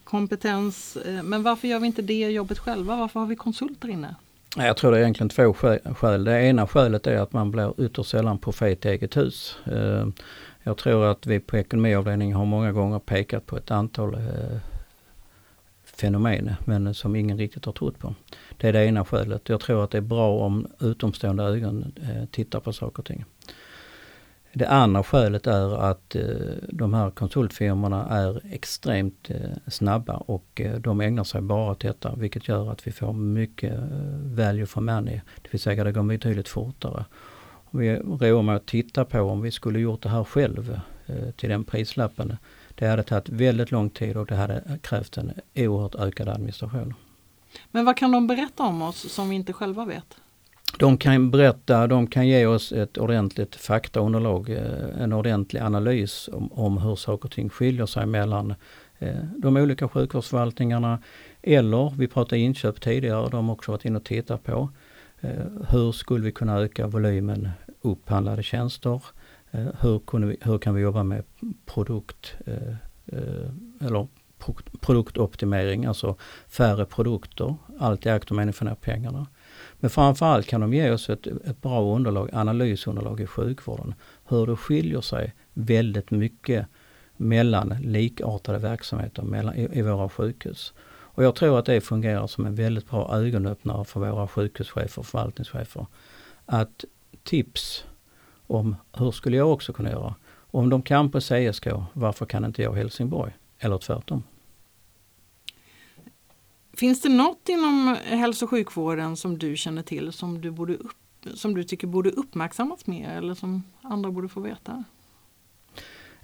kompetens. 0.04 0.98
Men 1.24 1.44
varför 1.44 1.68
gör 1.68 1.80
vi 1.80 1.88
inte 1.88 2.02
det 2.02 2.30
jobbet 2.30 2.60
själva? 2.60 2.96
Varför 2.96 3.20
har 3.20 3.28
vi 3.28 3.36
konsulter 3.36 3.90
inne? 3.90 4.16
Jag 4.56 4.78
tror 4.78 4.92
det 4.92 4.98
är 4.98 5.02
egentligen 5.02 5.30
två 5.30 5.54
skäl. 5.96 6.24
Det 6.24 6.42
ena 6.42 6.68
skälet 6.68 7.08
är 7.08 7.18
att 7.18 7.34
man 7.34 7.52
blir 7.52 7.82
ytterst 7.82 8.10
sällan 8.10 8.38
profet 8.38 8.86
i 8.86 8.90
eget 8.90 9.18
hus. 9.18 9.58
Jag 10.64 10.78
tror 10.78 11.06
att 11.06 11.28
vi 11.28 11.40
på 11.40 11.58
ekonomiavdelningen 11.58 12.38
har 12.38 12.46
många 12.46 12.72
gånger 12.72 13.00
pekat 13.00 13.46
på 13.46 13.58
ett 13.58 13.72
antal 13.72 14.14
eh, 14.14 14.60
fenomen 15.84 16.56
men 16.66 16.94
som 16.94 17.16
ingen 17.16 17.38
riktigt 17.38 17.66
har 17.66 17.74
trott 17.74 18.00
på. 18.00 18.16
Det 18.58 18.68
är 18.68 18.74
det 18.74 18.86
ena 18.86 19.06
skälet. 19.06 19.50
Jag 19.50 19.60
tror 19.60 19.84
att 19.84 19.92
det 19.92 19.98
är 19.98 20.02
bra 20.02 20.38
om 20.46 20.68
utomstående 20.80 21.44
ögon 21.44 21.94
eh, 22.02 22.26
tittar 22.26 22.60
på 22.60 22.74
saker 22.74 23.00
och 23.00 23.06
ting. 23.06 23.26
Det 24.56 24.68
andra 24.68 25.04
skälet 25.04 25.48
är 25.48 25.78
att 25.90 26.16
eh, 26.16 26.24
de 26.70 26.94
här 26.94 27.12
konsultfirmorna 27.12 28.08
är 28.10 28.42
extremt 28.54 29.30
eh, 29.30 29.38
snabba 29.68 30.14
och 30.14 30.62
eh, 30.62 30.80
de 30.80 31.02
ägnar 31.02 31.24
sig 31.24 31.42
bara 31.42 31.72
åt 31.72 31.80
detta 31.80 32.16
vilket 32.16 32.48
gör 32.48 32.72
att 32.72 32.88
vi 32.88 32.92
får 32.92 33.14
mycket 33.14 33.74
eh, 33.74 33.88
value 34.24 34.66
for 34.66 34.82
money. 34.82 35.22
Det 35.42 35.54
vill 35.54 35.62
säga 35.62 35.84
det 35.84 35.92
går 35.92 36.04
betydligt 36.04 36.50
fortare. 36.50 37.06
Vi 37.76 37.96
roar 37.96 38.42
med 38.42 38.56
att 38.56 38.66
titta 38.66 39.06
på 39.06 39.22
om 39.22 39.42
vi 39.42 39.52
skulle 39.52 39.80
gjort 39.80 40.02
det 40.02 40.10
här 40.10 40.24
själv 40.24 40.80
eh, 41.06 41.32
till 41.32 41.50
den 41.50 41.64
prislappen. 41.64 42.38
Det 42.76 42.88
hade 42.88 43.04
tagit 43.04 43.30
väldigt 43.30 43.72
lång 43.72 43.90
tid 43.90 44.18
och 44.18 44.26
det 44.26 44.36
hade 44.36 44.80
krävt 44.82 45.18
en 45.18 45.32
oerhört 45.56 45.96
ökad 45.96 46.30
administration. 46.30 46.94
Men 47.72 47.86
vad 47.86 47.98
kan 47.98 48.12
de 48.12 48.28
berätta 48.28 48.64
om 48.64 48.82
oss 48.82 49.14
som 49.14 49.30
vi 49.30 49.36
inte 49.36 49.54
själva 49.54 49.86
vet? 49.86 50.18
De 50.78 50.98
kan 50.98 51.32
berätta, 51.32 51.88
de 51.88 52.08
kan 52.08 52.28
ge 52.28 52.46
oss 52.46 52.72
ett 52.72 52.98
ordentligt 52.98 53.56
faktaunderlag, 53.56 54.50
eh, 54.50 55.02
en 55.02 55.14
ordentlig 55.14 55.60
analys 55.60 56.30
om, 56.34 56.52
om 56.52 56.78
hur 56.78 56.96
saker 56.96 57.26
och 57.26 57.32
ting 57.32 57.50
skiljer 57.50 57.86
sig 57.86 58.06
mellan 58.06 58.54
eh, 59.00 59.16
de 59.38 59.58
olika 59.58 59.88
sjukvårdsförvaltningarna 59.88 61.00
eller, 61.42 61.94
vi 61.98 62.08
pratade 62.08 62.42
inköp 62.42 62.82
tidigare, 62.82 63.30
de 63.30 63.46
har 63.46 63.54
också 63.54 63.72
varit 63.72 63.86
inne 63.86 63.98
och 63.98 64.06
tittat 64.06 64.44
på. 64.44 64.70
Hur 65.70 65.92
skulle 65.92 66.24
vi 66.26 66.32
kunna 66.32 66.60
öka 66.60 66.88
volymen 66.88 67.50
upphandlade 67.84 68.44
tjänster. 68.44 69.04
Eh, 69.52 69.68
hur, 69.80 70.26
vi, 70.26 70.38
hur, 70.42 70.58
kan 70.58 70.76
vi 70.76 70.82
jobba 70.82 71.04
med 71.04 71.24
produkt 71.66 72.34
eh, 72.46 72.76
eh, 73.06 73.50
eller 73.80 74.08
produktoptimering, 74.80 75.86
alltså 75.86 76.16
färre 76.48 76.86
produkter, 76.86 77.56
allt 77.80 78.06
i 78.06 78.10
akt 78.10 78.30
och 78.30 78.36
mening 78.36 78.54
få 78.54 78.66
ner 78.66 78.76
pengarna. 78.76 79.28
Men 79.80 79.90
framförallt 79.90 80.48
kan 80.48 80.62
de 80.62 80.74
ge 80.74 80.92
oss 80.92 81.10
ett, 81.10 81.28
ett 81.28 81.62
bra 81.62 81.96
underlag, 81.96 82.30
analysunderlag 82.34 83.20
i 83.20 83.28
sjukvården. 83.28 83.94
Hur 84.26 84.48
det 84.48 84.56
skiljer 84.56 85.02
sig 85.02 85.34
väldigt 85.54 86.12
mycket 86.12 86.68
mellan 87.18 87.70
likartade 87.82 88.58
verksamheter 88.58 89.24
mellan, 89.24 89.56
i, 89.56 89.80
i 89.80 89.82
våra 89.82 90.10
sjukhus. 90.10 90.74
Och 91.16 91.24
jag 91.24 91.36
tror 91.36 91.60
att 91.60 91.66
det 91.66 91.82
fungerar 91.82 92.28
som 92.28 92.46
en 92.46 92.56
väldigt 92.56 92.90
bra 92.90 93.16
ögonöppnare 93.18 93.86
för 93.86 94.00
våra 94.00 94.28
sjukhuschefer 94.28 95.00
och 95.00 95.06
förvaltningschefer. 95.06 95.86
Att 96.46 96.86
tips 97.24 97.84
om 98.48 98.76
hur 98.94 99.12
skulle 99.12 99.38
jag 99.38 99.52
också 99.52 99.74
kunna 99.74 99.92
göra? 99.92 100.16
Om 100.52 100.70
de 100.70 100.82
kan 100.82 101.12
på 101.12 101.20
CSK, 101.20 101.68
varför 101.94 102.26
kan 102.26 102.46
inte 102.46 102.62
jag 102.62 102.74
Helsingborg? 102.74 103.34
Eller 103.60 103.78
tvärtom. 103.78 104.24
Finns 106.74 107.02
det 107.02 107.10
något 107.10 107.50
inom 107.50 107.98
hälso 108.04 108.46
och 108.46 108.50
sjukvården 108.50 109.18
som 109.18 109.38
du 109.38 109.56
känner 109.56 109.82
till 109.82 110.14
som 110.14 110.42
du, 110.42 110.52
borde 110.52 110.76
upp, 110.76 110.98
som 111.34 111.56
du 111.56 111.64
tycker 111.64 111.88
borde 111.88 112.10
uppmärksammas 112.10 112.88
mer 112.88 113.10
eller 113.10 113.34
som 113.34 113.64
andra 113.82 114.12
borde 114.12 114.30
få 114.30 114.40
veta? 114.40 114.84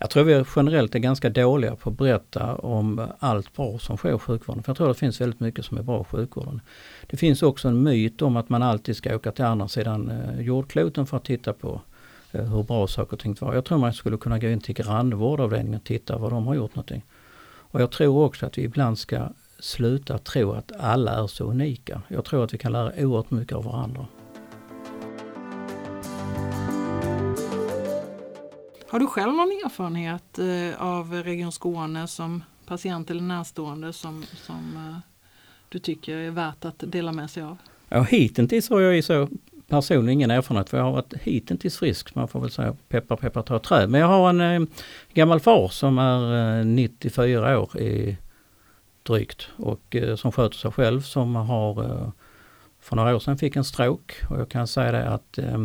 Jag 0.01 0.09
tror 0.09 0.23
vi 0.23 0.43
generellt 0.55 0.95
är 0.95 0.99
ganska 0.99 1.29
dåliga 1.29 1.75
på 1.75 1.89
att 1.89 1.97
berätta 1.97 2.55
om 2.55 3.07
allt 3.19 3.55
bra 3.55 3.79
som 3.79 3.97
sker 3.97 4.15
i 4.15 4.19
sjukvården. 4.19 4.63
För 4.63 4.69
jag 4.69 4.77
tror 4.77 4.87
det 4.87 4.93
finns 4.93 5.21
väldigt 5.21 5.39
mycket 5.39 5.65
som 5.65 5.77
är 5.77 5.81
bra 5.81 6.01
i 6.01 6.03
sjukvården. 6.03 6.61
Det 7.07 7.17
finns 7.17 7.43
också 7.43 7.67
en 7.67 7.83
myt 7.83 8.21
om 8.21 8.37
att 8.37 8.49
man 8.49 8.63
alltid 8.63 8.95
ska 8.95 9.15
åka 9.15 9.31
till 9.31 9.45
andra 9.45 9.67
sidan 9.67 10.11
eh, 10.11 10.41
jordkloten 10.41 11.05
för 11.05 11.17
att 11.17 11.25
titta 11.25 11.53
på 11.53 11.81
eh, 12.31 12.45
hur 12.45 12.63
bra 12.63 12.87
saker 12.87 13.13
och 13.13 13.19
ting 13.19 13.35
var. 13.41 13.53
Jag 13.53 13.65
tror 13.65 13.77
man 13.77 13.93
skulle 13.93 14.17
kunna 14.17 14.39
gå 14.39 14.47
in 14.47 14.61
till 14.61 14.75
grannvårdavdelningen 14.75 15.79
och 15.79 15.85
titta 15.85 16.17
vad 16.17 16.31
de 16.31 16.47
har 16.47 16.55
gjort 16.55 16.75
någonting. 16.75 17.03
Och 17.71 17.81
jag 17.81 17.91
tror 17.91 18.25
också 18.25 18.45
att 18.45 18.57
vi 18.57 18.61
ibland 18.61 18.99
ska 18.99 19.29
sluta 19.59 20.17
tro 20.17 20.51
att 20.51 20.71
alla 20.79 21.11
är 21.23 21.27
så 21.27 21.43
unika. 21.43 22.01
Jag 22.07 22.25
tror 22.25 22.43
att 22.43 22.53
vi 22.53 22.57
kan 22.57 22.71
lära 22.71 22.91
oerhört 22.97 23.31
mycket 23.31 23.57
av 23.57 23.63
varandra. 23.63 24.05
Har 28.91 28.99
du 28.99 29.07
själv 29.07 29.33
någon 29.33 29.51
erfarenhet 29.65 30.39
eh, 30.39 30.81
av 30.81 31.13
Region 31.13 31.51
Skåne 31.51 32.07
som 32.07 32.43
patient 32.65 33.11
eller 33.11 33.21
närstående 33.21 33.93
som, 33.93 34.25
som 34.35 34.75
eh, 34.75 34.97
du 35.69 35.79
tycker 35.79 36.17
är 36.17 36.31
värt 36.31 36.65
att 36.65 36.83
dela 36.87 37.11
med 37.11 37.29
sig 37.29 37.43
av? 37.43 37.57
Ja, 37.89 38.01
hittills 38.01 38.69
har 38.69 38.79
jag 38.79 38.95
ju 38.95 39.01
så 39.01 39.27
personligen 39.67 40.09
ingen 40.09 40.31
erfarenhet 40.31 40.69
för 40.69 40.77
jag 40.77 40.85
har 40.85 40.91
varit 40.91 41.13
hittills 41.21 41.77
frisk. 41.77 42.15
Man 42.15 42.27
får 42.27 42.39
väl 42.39 42.51
säga 42.51 42.75
peppar 42.87 43.15
peppar 43.15 43.41
ta 43.41 43.59
trä. 43.59 43.87
Men 43.87 44.01
jag 44.01 44.07
har 44.07 44.29
en 44.29 44.41
eh, 44.41 44.67
gammal 45.13 45.39
far 45.39 45.67
som 45.67 45.97
är 45.97 46.59
eh, 46.59 46.65
94 46.65 47.59
år 47.59 47.79
i 47.79 48.17
drygt 49.03 49.47
och 49.55 49.95
eh, 49.95 50.15
som 50.15 50.31
sköter 50.31 50.57
sig 50.57 50.71
själv 50.71 51.01
som 51.01 51.35
har 51.35 51.83
eh, 51.83 52.09
för 52.79 52.95
några 52.95 53.15
år 53.15 53.19
sedan 53.19 53.37
fick 53.37 53.55
en 53.55 53.63
stroke 53.63 54.13
och 54.29 54.39
jag 54.39 54.49
kan 54.49 54.67
säga 54.67 54.91
det 54.91 55.09
att 55.09 55.37
eh, 55.37 55.57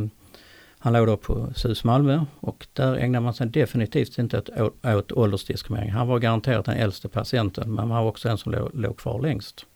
han 0.84 0.92
låg 0.92 1.06
då 1.06 1.16
på 1.16 1.52
SUS 1.56 1.84
Malmö 1.84 2.24
och 2.40 2.66
där 2.72 2.96
ägnar 2.96 3.20
man 3.20 3.34
sig 3.34 3.46
definitivt 3.46 4.18
inte 4.18 4.38
åt, 4.38 4.86
åt 4.86 5.12
åldersdiskriminering. 5.12 5.90
Han 5.90 6.08
var 6.08 6.18
garanterat 6.18 6.64
den 6.64 6.76
äldste 6.76 7.08
patienten 7.08 7.74
men 7.74 7.78
han 7.90 8.04
var 8.04 8.10
också 8.10 8.28
den 8.28 8.38
som 8.38 8.52
låg, 8.52 8.70
låg 8.74 8.96
kvar 8.96 9.22
längst. 9.22 9.66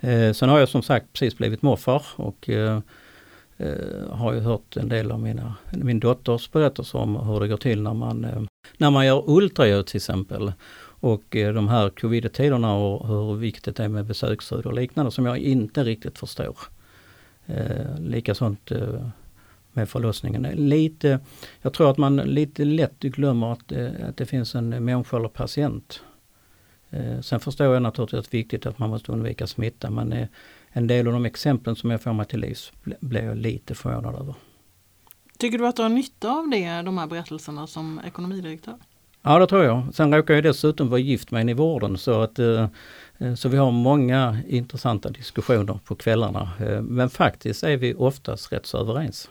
Eh, 0.00 0.32
sen 0.32 0.48
har 0.48 0.58
jag 0.58 0.68
som 0.68 0.82
sagt 0.82 1.12
precis 1.12 1.38
blivit 1.38 1.62
morfar 1.62 2.02
och 2.16 2.48
eh, 2.48 2.80
eh, 3.56 4.10
har 4.10 4.32
ju 4.32 4.40
hört 4.40 4.76
en 4.76 4.88
del 4.88 5.10
av 5.12 5.20
mina, 5.20 5.54
min 5.72 6.00
dotters 6.00 6.52
berättelser 6.52 6.98
om 6.98 7.16
hur 7.16 7.40
det 7.40 7.48
går 7.48 7.56
till 7.56 7.82
när 7.82 7.94
man, 7.94 8.24
eh, 8.24 8.42
när 8.76 8.90
man 8.90 9.06
gör 9.06 9.30
ultraljud 9.30 9.86
till 9.86 9.96
exempel. 9.96 10.52
Och 11.00 11.36
eh, 11.36 11.54
de 11.54 11.68
här 11.68 11.90
covid-tiderna 11.90 12.74
och 12.74 13.08
hur 13.08 13.34
viktigt 13.34 13.76
det 13.76 13.84
är 13.84 13.88
med 13.88 14.04
besöksförbud 14.04 14.66
och 14.66 14.74
liknande 14.74 15.10
som 15.10 15.26
jag 15.26 15.38
inte 15.38 15.84
riktigt 15.84 16.18
förstår. 16.18 16.56
Eh, 17.46 18.00
lika 18.00 18.34
sånt 18.34 18.70
eh, 18.70 19.08
med 19.78 19.88
förlossningen. 19.88 20.42
Lite, 20.42 21.20
jag 21.62 21.72
tror 21.72 21.90
att 21.90 21.98
man 21.98 22.16
lite 22.16 22.64
lätt 22.64 23.00
glömmer 23.00 23.52
att, 23.52 23.72
eh, 23.72 24.08
att 24.08 24.16
det 24.16 24.26
finns 24.26 24.54
en 24.54 24.84
människa 24.84 25.16
eller 25.16 25.28
patient. 25.28 26.02
Eh, 26.90 27.20
sen 27.20 27.40
förstår 27.40 27.74
jag 27.74 27.82
naturligtvis 27.82 28.18
att 28.18 28.30
det 28.30 28.36
är 28.36 28.38
viktigt 28.38 28.66
att 28.66 28.78
man 28.78 28.90
måste 28.90 29.12
undvika 29.12 29.46
smitta 29.46 29.90
men 29.90 30.12
eh, 30.12 30.28
en 30.68 30.86
del 30.86 31.06
av 31.06 31.12
de 31.12 31.24
exemplen 31.24 31.76
som 31.76 31.90
jag 31.90 32.02
får 32.02 32.12
mig 32.12 32.26
till 32.26 32.40
livs 32.40 32.72
blir 33.00 33.22
jag 33.22 33.36
lite 33.36 33.74
förvånad 33.74 34.14
över. 34.14 34.34
Tycker 35.38 35.58
du 35.58 35.66
att 35.66 35.76
du 35.76 35.82
har 35.82 35.88
nytta 35.88 36.30
av 36.30 36.48
det, 36.50 36.82
de 36.82 36.98
här 36.98 37.06
berättelserna 37.06 37.66
som 37.66 38.00
ekonomidirektör? 38.06 38.74
Ja 39.22 39.38
det 39.38 39.46
tror 39.46 39.64
jag. 39.64 39.94
Sen 39.94 40.14
råkar 40.14 40.34
jag 40.34 40.42
dessutom 40.42 40.88
vara 40.88 41.00
gift 41.00 41.30
med 41.30 41.40
en 41.40 41.48
i 41.48 41.54
vården 41.54 41.98
så 41.98 42.20
att 42.20 42.38
så 43.36 43.48
vi 43.48 43.56
har 43.56 43.70
många 43.70 44.38
intressanta 44.48 45.10
diskussioner 45.10 45.78
på 45.84 45.94
kvällarna. 45.94 46.50
Men 46.82 47.10
faktiskt 47.10 47.62
är 47.62 47.76
vi 47.76 47.94
oftast 47.94 48.52
rätt 48.52 48.66
så 48.66 48.78
överens. 48.78 49.30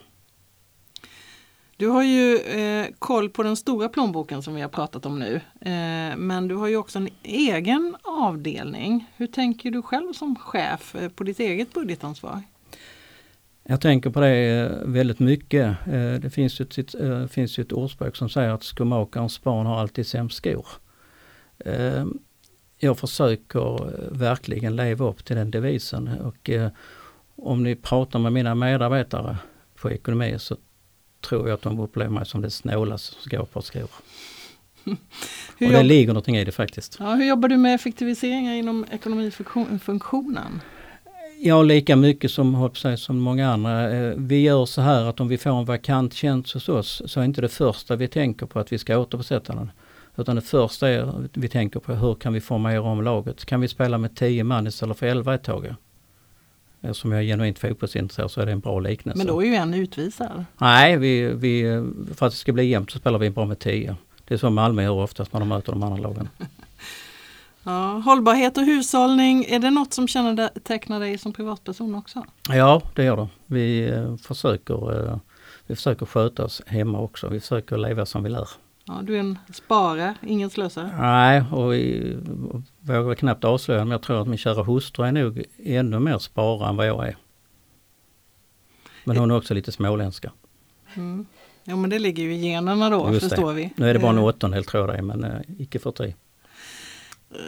Du 1.79 1.87
har 1.87 2.03
ju 2.03 2.37
eh, 2.37 2.87
koll 2.99 3.29
på 3.29 3.43
den 3.43 3.57
stora 3.57 3.89
plånboken 3.89 4.43
som 4.43 4.55
vi 4.55 4.61
har 4.61 4.69
pratat 4.69 5.05
om 5.05 5.19
nu. 5.19 5.35
Eh, 5.61 6.17
men 6.17 6.47
du 6.47 6.55
har 6.55 6.67
ju 6.67 6.77
också 6.77 6.99
en 6.99 7.09
egen 7.23 7.95
avdelning. 8.03 9.11
Hur 9.15 9.27
tänker 9.27 9.71
du 9.71 9.81
själv 9.81 10.13
som 10.13 10.35
chef 10.35 10.95
eh, 10.95 11.09
på 11.09 11.23
ditt 11.23 11.39
eget 11.39 11.73
budgetansvar? 11.73 12.41
Jag 13.63 13.81
tänker 13.81 14.09
på 14.09 14.19
det 14.19 14.59
eh, 14.59 14.71
väldigt 14.85 15.19
mycket. 15.19 15.77
Eh, 15.87 16.13
det 16.13 16.29
finns 16.33 16.59
ju 16.59 16.63
ett, 16.63 16.95
eh, 16.95 17.27
finns 17.27 17.59
ju 17.59 17.61
ett 17.61 17.71
ordspråk 17.71 18.15
som 18.15 18.29
säger 18.29 18.49
att 18.49 18.63
skomakarens 18.63 19.43
barn 19.43 19.65
har 19.65 19.79
alltid 19.79 20.07
sämst 20.07 20.37
skor. 20.37 20.67
Eh, 21.59 22.05
jag 22.77 22.99
försöker 22.99 23.75
eh, 23.75 24.17
verkligen 24.17 24.75
leva 24.75 25.05
upp 25.05 25.25
till 25.25 25.35
den 25.35 25.51
devisen 25.51 26.07
och 26.07 26.49
om 27.35 27.63
ni 27.63 27.75
pratar 27.75 28.19
med 28.19 28.33
mina 28.33 28.55
medarbetare 28.55 29.37
på 29.75 29.91
ekonomi 29.91 30.35
så 30.39 30.57
tror 31.21 31.47
jag 31.47 31.55
att 31.55 31.61
de 31.61 31.79
upplever 31.79 32.11
mig 32.11 32.25
som 32.25 32.41
det 32.41 32.49
snålaste 32.49 33.15
som 33.21 33.37
går 33.37 33.45
på 33.45 33.61
skor. 33.61 33.89
och 35.59 35.71
det 35.71 35.83
ligger 35.83 36.07
någonting 36.07 36.37
i 36.37 36.45
det 36.45 36.51
faktiskt. 36.51 36.97
Ja, 36.99 37.15
hur 37.15 37.25
jobbar 37.25 37.49
du 37.49 37.57
med 37.57 37.75
effektiviseringar 37.75 38.53
inom 38.53 38.85
ekonomifunktionen? 38.91 40.61
Ja, 41.39 41.63
lika 41.63 41.95
mycket 41.95 42.31
som, 42.31 42.71
sig, 42.75 42.97
som 42.97 43.19
många 43.19 43.51
andra. 43.51 43.91
Eh, 43.91 44.13
vi 44.17 44.41
gör 44.41 44.65
så 44.65 44.81
här 44.81 45.05
att 45.05 45.19
om 45.19 45.27
vi 45.27 45.37
får 45.37 45.59
en 45.59 45.65
vakant 45.65 46.13
tjänst 46.13 46.53
hos 46.53 46.69
oss 46.69 47.01
så 47.05 47.19
är 47.19 47.23
inte 47.23 47.41
det 47.41 47.49
första 47.49 47.95
vi 47.95 48.07
tänker 48.07 48.45
på 48.45 48.59
att 48.59 48.71
vi 48.71 48.77
ska 48.77 48.97
återbesätta 48.97 49.55
den. 49.55 49.71
Utan 50.17 50.35
det 50.35 50.41
första 50.41 50.89
är 50.89 51.27
vi 51.33 51.49
tänker 51.49 51.79
på 51.79 51.93
hur 51.93 52.15
kan 52.15 52.33
vi 52.33 52.41
formera 52.41 52.81
om 52.81 53.01
laget? 53.01 53.45
Kan 53.45 53.61
vi 53.61 53.67
spela 53.67 53.97
med 53.97 54.15
10 54.15 54.43
man 54.43 54.67
istället 54.67 54.97
för 54.97 55.05
11 55.05 55.35
ett 55.35 55.43
tag? 55.43 55.75
Eftersom 56.81 57.11
jag 57.11 57.21
är 57.21 57.25
genuint 57.25 57.59
fotbollsintresserad 57.59 58.31
så 58.31 58.41
är 58.41 58.45
det 58.45 58.51
en 58.51 58.59
bra 58.59 58.79
liknelse. 58.79 59.17
Men 59.17 59.27
då 59.27 59.43
är 59.43 59.45
ju 59.45 59.55
en 59.55 59.73
utvisad. 59.73 60.45
Nej, 60.57 60.97
vi, 60.97 61.33
vi, 61.33 61.63
för 62.15 62.25
att 62.25 62.31
det 62.31 62.37
ska 62.37 62.53
bli 62.53 62.65
jämnt 62.65 62.91
så 62.91 62.99
spelar 62.99 63.19
vi 63.19 63.29
bra 63.29 63.45
med 63.45 63.59
10. 63.59 63.95
Det 64.25 64.33
är 64.33 64.37
så 64.37 64.49
Malmö 64.49 64.83
gör 64.83 64.91
oftast 64.91 65.33
när 65.33 65.39
de 65.39 65.49
möter 65.49 65.71
de 65.71 65.83
andra 65.83 65.97
lagen. 65.97 66.29
Ja, 67.63 68.01
hållbarhet 68.05 68.57
och 68.57 68.63
hushållning, 68.63 69.45
är 69.45 69.59
det 69.59 69.69
något 69.69 69.93
som 69.93 70.07
kännetecknar 70.07 70.99
dig 70.99 71.17
som 71.17 71.33
privatperson 71.33 71.95
också? 71.95 72.25
Ja, 72.49 72.81
det 72.95 73.03
gör 73.03 73.17
det. 73.17 73.27
Vi 73.45 73.89
eh, 73.89 74.15
försöker, 74.15 75.09
eh, 75.09 75.17
vi 75.67 75.75
försöker 75.75 76.05
sköta 76.05 76.45
oss 76.45 76.61
hemma 76.65 76.99
också. 76.99 77.29
Vi 77.29 77.39
försöker 77.39 77.77
leva 77.77 78.05
som 78.05 78.23
vi 78.23 78.29
lär. 78.29 78.49
Ja, 78.85 78.99
du 79.03 79.15
är 79.15 79.19
en 79.19 79.37
sparare, 79.53 80.15
ingen 80.21 80.49
slösare? 80.49 80.91
Nej, 80.99 81.43
och 81.51 81.73
vi 81.73 82.17
vågar 82.87 83.15
knappt 83.15 83.43
avslöja 83.43 83.85
men 83.85 83.91
jag 83.91 84.01
tror 84.01 84.21
att 84.21 84.27
min 84.27 84.37
kära 84.37 84.63
hustru 84.63 85.05
är 85.05 85.11
nog 85.11 85.43
ännu 85.63 85.99
mer 85.99 86.17
sparare 86.17 86.69
än 86.69 86.75
vad 86.75 86.87
jag 86.87 87.07
är. 87.07 87.17
Men 89.03 89.17
hon 89.17 89.31
är 89.31 89.37
också 89.37 89.53
lite 89.53 89.71
småländska. 89.71 90.31
Mm. 90.95 91.25
Ja 91.63 91.75
men 91.75 91.89
det 91.89 91.99
ligger 91.99 92.23
ju 92.23 92.33
i 92.33 92.41
generna 92.41 92.89
då, 92.89 93.11
Just 93.11 93.29
förstår 93.29 93.49
det. 93.49 93.55
vi. 93.55 93.73
Nu 93.75 93.89
är 93.89 93.93
det 93.93 93.99
bara 93.99 94.11
en 94.11 94.17
eh. 94.17 94.23
åttondel 94.23 94.63
tror 94.63 94.95
jag 94.95 95.03
men 95.03 95.25
uh, 95.25 95.41
icke 95.57 95.79
förty. 95.79 96.13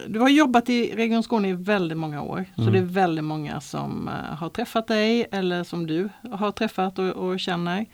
Du 0.08 0.20
har 0.20 0.30
jobbat 0.30 0.70
i 0.70 0.96
Region 0.96 1.24
Skåne 1.24 1.50
i 1.50 1.54
väldigt 1.54 1.98
många 1.98 2.22
år. 2.22 2.38
Mm. 2.38 2.50
Så 2.56 2.72
det 2.72 2.78
är 2.80 2.84
väldigt 2.84 3.24
många 3.24 3.62
som 3.62 4.08
uh, 4.08 4.36
har 4.38 4.50
träffat 4.50 4.88
dig 4.88 5.28
eller 5.32 5.64
som 5.64 5.88
du 5.88 6.10
har 6.32 6.52
träffat 6.52 7.00
och, 7.00 7.10
och 7.10 7.40
känner. 7.40 7.86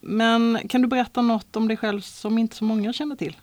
Men 0.00 0.58
kan 0.68 0.82
du 0.82 0.88
berätta 0.88 1.22
något 1.22 1.56
om 1.56 1.68
dig 1.68 1.76
själv 1.76 2.00
som 2.00 2.38
inte 2.38 2.56
så 2.56 2.64
många 2.64 2.92
känner 2.92 3.16
till? 3.16 3.36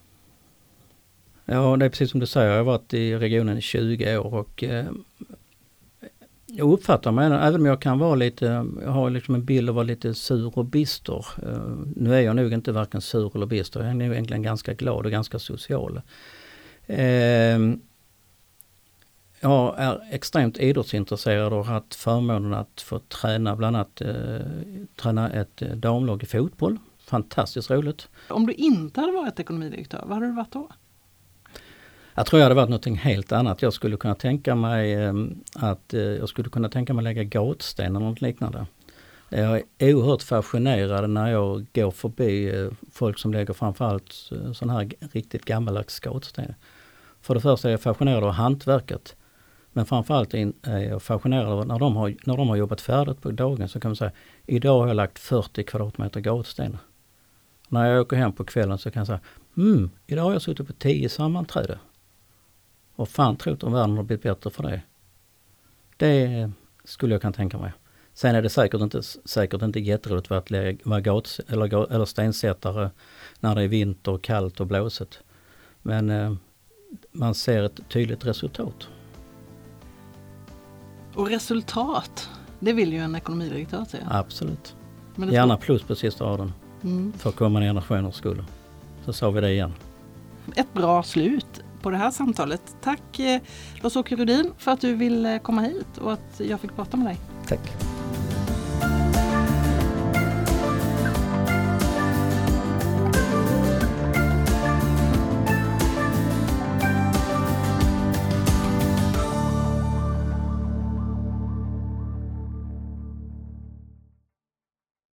Ja, 1.45 1.77
det 1.77 1.85
är 1.85 1.89
precis 1.89 2.11
som 2.11 2.19
du 2.19 2.25
säger. 2.25 2.49
Jag 2.49 2.57
har 2.57 2.63
varit 2.63 2.93
i 2.93 3.15
regionen 3.15 3.57
i 3.57 3.61
20 3.61 4.17
år 4.17 4.33
och 4.33 4.63
eh, 4.63 4.85
jag 6.45 6.71
uppfattar 6.71 7.11
mig, 7.11 7.25
även 7.25 7.61
om 7.61 7.65
jag 7.65 7.81
kan 7.81 7.99
vara 7.99 8.15
lite, 8.15 8.45
jag 8.81 8.91
har 8.91 9.09
liksom 9.09 9.35
en 9.35 9.45
bild 9.45 9.69
av 9.69 9.73
att 9.73 9.75
vara 9.75 9.83
lite 9.83 10.13
sur 10.13 10.57
och 10.57 10.65
bister. 10.65 11.25
Eh, 11.43 11.77
nu 11.95 12.15
är 12.15 12.21
jag 12.21 12.35
nog 12.35 12.53
inte 12.53 12.71
varken 12.71 13.01
sur 13.01 13.35
eller 13.35 13.45
bister, 13.45 13.79
jag 13.79 13.89
är 13.89 13.93
nog 13.93 14.11
egentligen 14.11 14.43
ganska 14.43 14.73
glad 14.73 15.05
och 15.05 15.11
ganska 15.11 15.39
social. 15.39 16.01
Eh, 16.85 17.59
jag 19.39 19.79
är 19.79 20.01
extremt 20.11 20.57
idrottsintresserad 20.57 21.53
och 21.53 21.65
har 21.65 21.73
haft 21.73 21.95
förmånen 21.95 22.53
att 22.53 22.81
få 22.81 22.99
träna 22.99 23.55
bland 23.55 23.75
annat 23.75 24.01
eh, 24.01 24.41
träna 24.95 25.31
ett 25.31 25.61
eh, 25.61 25.69
damlag 25.69 26.23
i 26.23 26.25
fotboll. 26.25 26.77
Fantastiskt 27.05 27.71
roligt. 27.71 28.09
Om 28.29 28.45
du 28.45 28.53
inte 28.53 28.99
hade 29.01 29.13
varit 29.13 29.39
ekonomidirektör, 29.39 30.03
vad 30.05 30.13
hade 30.13 30.25
du 30.25 30.31
varit 30.31 30.51
då? 30.51 30.69
Jag 32.17 32.25
tror 32.25 32.39
jag 32.39 32.45
hade 32.45 32.55
varit 32.55 32.69
någonting 32.69 32.97
helt 32.97 33.31
annat. 33.31 33.61
Jag 33.61 33.73
skulle 33.73 33.97
kunna 33.97 34.15
tänka 34.15 34.55
mig 34.55 34.93
ehm, 34.93 35.43
att 35.55 35.93
eh, 35.93 36.01
jag 36.01 36.29
skulle 36.29 36.49
kunna 36.49 36.69
tänka 36.69 36.93
mig 36.93 37.03
lägga 37.03 37.23
gatsten 37.23 37.95
eller 37.95 38.05
något 38.05 38.21
liknande. 38.21 38.65
Jag 39.29 39.61
är 39.77 39.93
oerhört 39.93 40.21
fascinerad 40.21 41.09
när 41.09 41.31
jag 41.31 41.65
går 41.73 41.91
förbi 41.91 42.59
eh, 42.59 42.71
folk 42.91 43.19
som 43.19 43.33
lägger 43.33 43.53
framförallt 43.53 44.31
eh, 44.31 44.51
sån 44.51 44.69
här 44.69 44.91
riktigt 45.11 45.45
gammaldags 45.45 45.99
gatsten. 45.99 46.53
För 47.21 47.35
det 47.35 47.41
första 47.41 47.67
är 47.67 47.71
jag 47.71 47.81
fascinerad 47.81 48.23
av 48.23 48.31
hantverket. 48.31 49.15
Men 49.73 49.85
framförallt 49.85 50.33
är 50.33 50.53
jag 50.79 51.01
fascinerad 51.01 51.47
av 51.47 51.67
när 51.67 51.79
de, 51.79 51.95
har, 51.95 52.15
när 52.25 52.37
de 52.37 52.49
har 52.49 52.55
jobbat 52.55 52.81
färdigt 52.81 53.21
på 53.21 53.31
dagen 53.31 53.69
så 53.69 53.79
kan 53.79 53.89
man 53.89 53.95
säga 53.95 54.11
idag 54.45 54.79
har 54.79 54.87
jag 54.87 54.95
lagt 54.95 55.19
40 55.19 55.63
kvadratmeter 55.63 56.19
gatsten. 56.19 56.77
När 57.69 57.85
jag 57.85 58.01
åker 58.01 58.15
hem 58.15 58.33
på 58.33 58.43
kvällen 58.43 58.77
så 58.77 58.91
kan 58.91 58.99
jag 58.99 59.07
säga 59.07 59.19
mm, 59.57 59.89
idag 60.07 60.23
har 60.23 60.33
jag 60.33 60.41
suttit 60.41 60.67
på 60.67 60.73
10 60.73 61.09
sammanträden. 61.09 61.77
Och 62.95 63.09
fan 63.09 63.35
trott 63.35 63.63
om 63.63 63.73
världen 63.73 63.97
har 63.97 64.03
blivit 64.03 64.23
bättre 64.23 64.49
för 64.49 64.63
det. 64.63 64.81
Det 65.97 66.51
skulle 66.83 67.13
jag 67.13 67.21
kunna 67.21 67.33
tänka 67.33 67.57
mig. 67.57 67.71
Sen 68.13 68.35
är 68.35 68.41
det 68.41 68.49
säkert 68.49 68.81
inte, 68.81 69.01
säkert 69.03 69.61
inte 69.61 69.79
jätteroligt 69.79 70.31
att 70.31 70.51
vara 70.83 71.01
gats, 71.01 71.39
eller, 71.47 71.93
eller 71.93 72.05
stensättare 72.05 72.89
när 73.39 73.55
det 73.55 73.63
är 73.63 73.67
vinter, 73.67 74.11
och 74.11 74.21
kallt 74.21 74.59
och 74.59 74.67
blåsigt. 74.67 75.19
Men 75.81 76.09
eh, 76.09 76.33
man 77.11 77.35
ser 77.35 77.63
ett 77.63 77.79
tydligt 77.89 78.25
resultat. 78.25 78.87
Och 81.13 81.29
resultat, 81.29 82.29
det 82.59 82.73
vill 82.73 82.93
ju 82.93 82.99
en 82.99 83.15
ekonomidirektör 83.15 83.85
se. 83.85 83.97
Absolut. 84.07 84.75
Gärna 85.31 85.57
plus 85.57 85.83
på 85.83 85.95
sista 85.95 86.25
raden. 86.25 86.53
Mm. 86.83 87.13
För 87.13 87.31
kommande 87.31 87.67
generationers 87.67 88.15
skull. 88.15 88.43
Så 89.05 89.13
sa 89.13 89.31
vi 89.31 89.41
det 89.41 89.51
igen. 89.51 89.73
Ett 90.55 90.73
bra 90.73 91.03
slut 91.03 91.61
på 91.85 91.91
det 91.91 91.97
här 91.97 92.11
samtalet. 92.11 92.75
Tack 92.81 93.19
eh, 93.19 93.41
Lars-Åke 93.81 94.15
Rudin 94.15 94.51
för 94.57 94.71
att 94.71 94.81
du 94.81 94.93
ville 94.95 95.35
eh, 95.35 95.41
komma 95.41 95.61
hit 95.61 95.97
och 95.97 96.13
att 96.13 96.39
jag 96.39 96.59
fick 96.59 96.75
prata 96.75 96.97
med 96.97 97.07
dig. 97.07 97.17
Tack. 97.47 97.94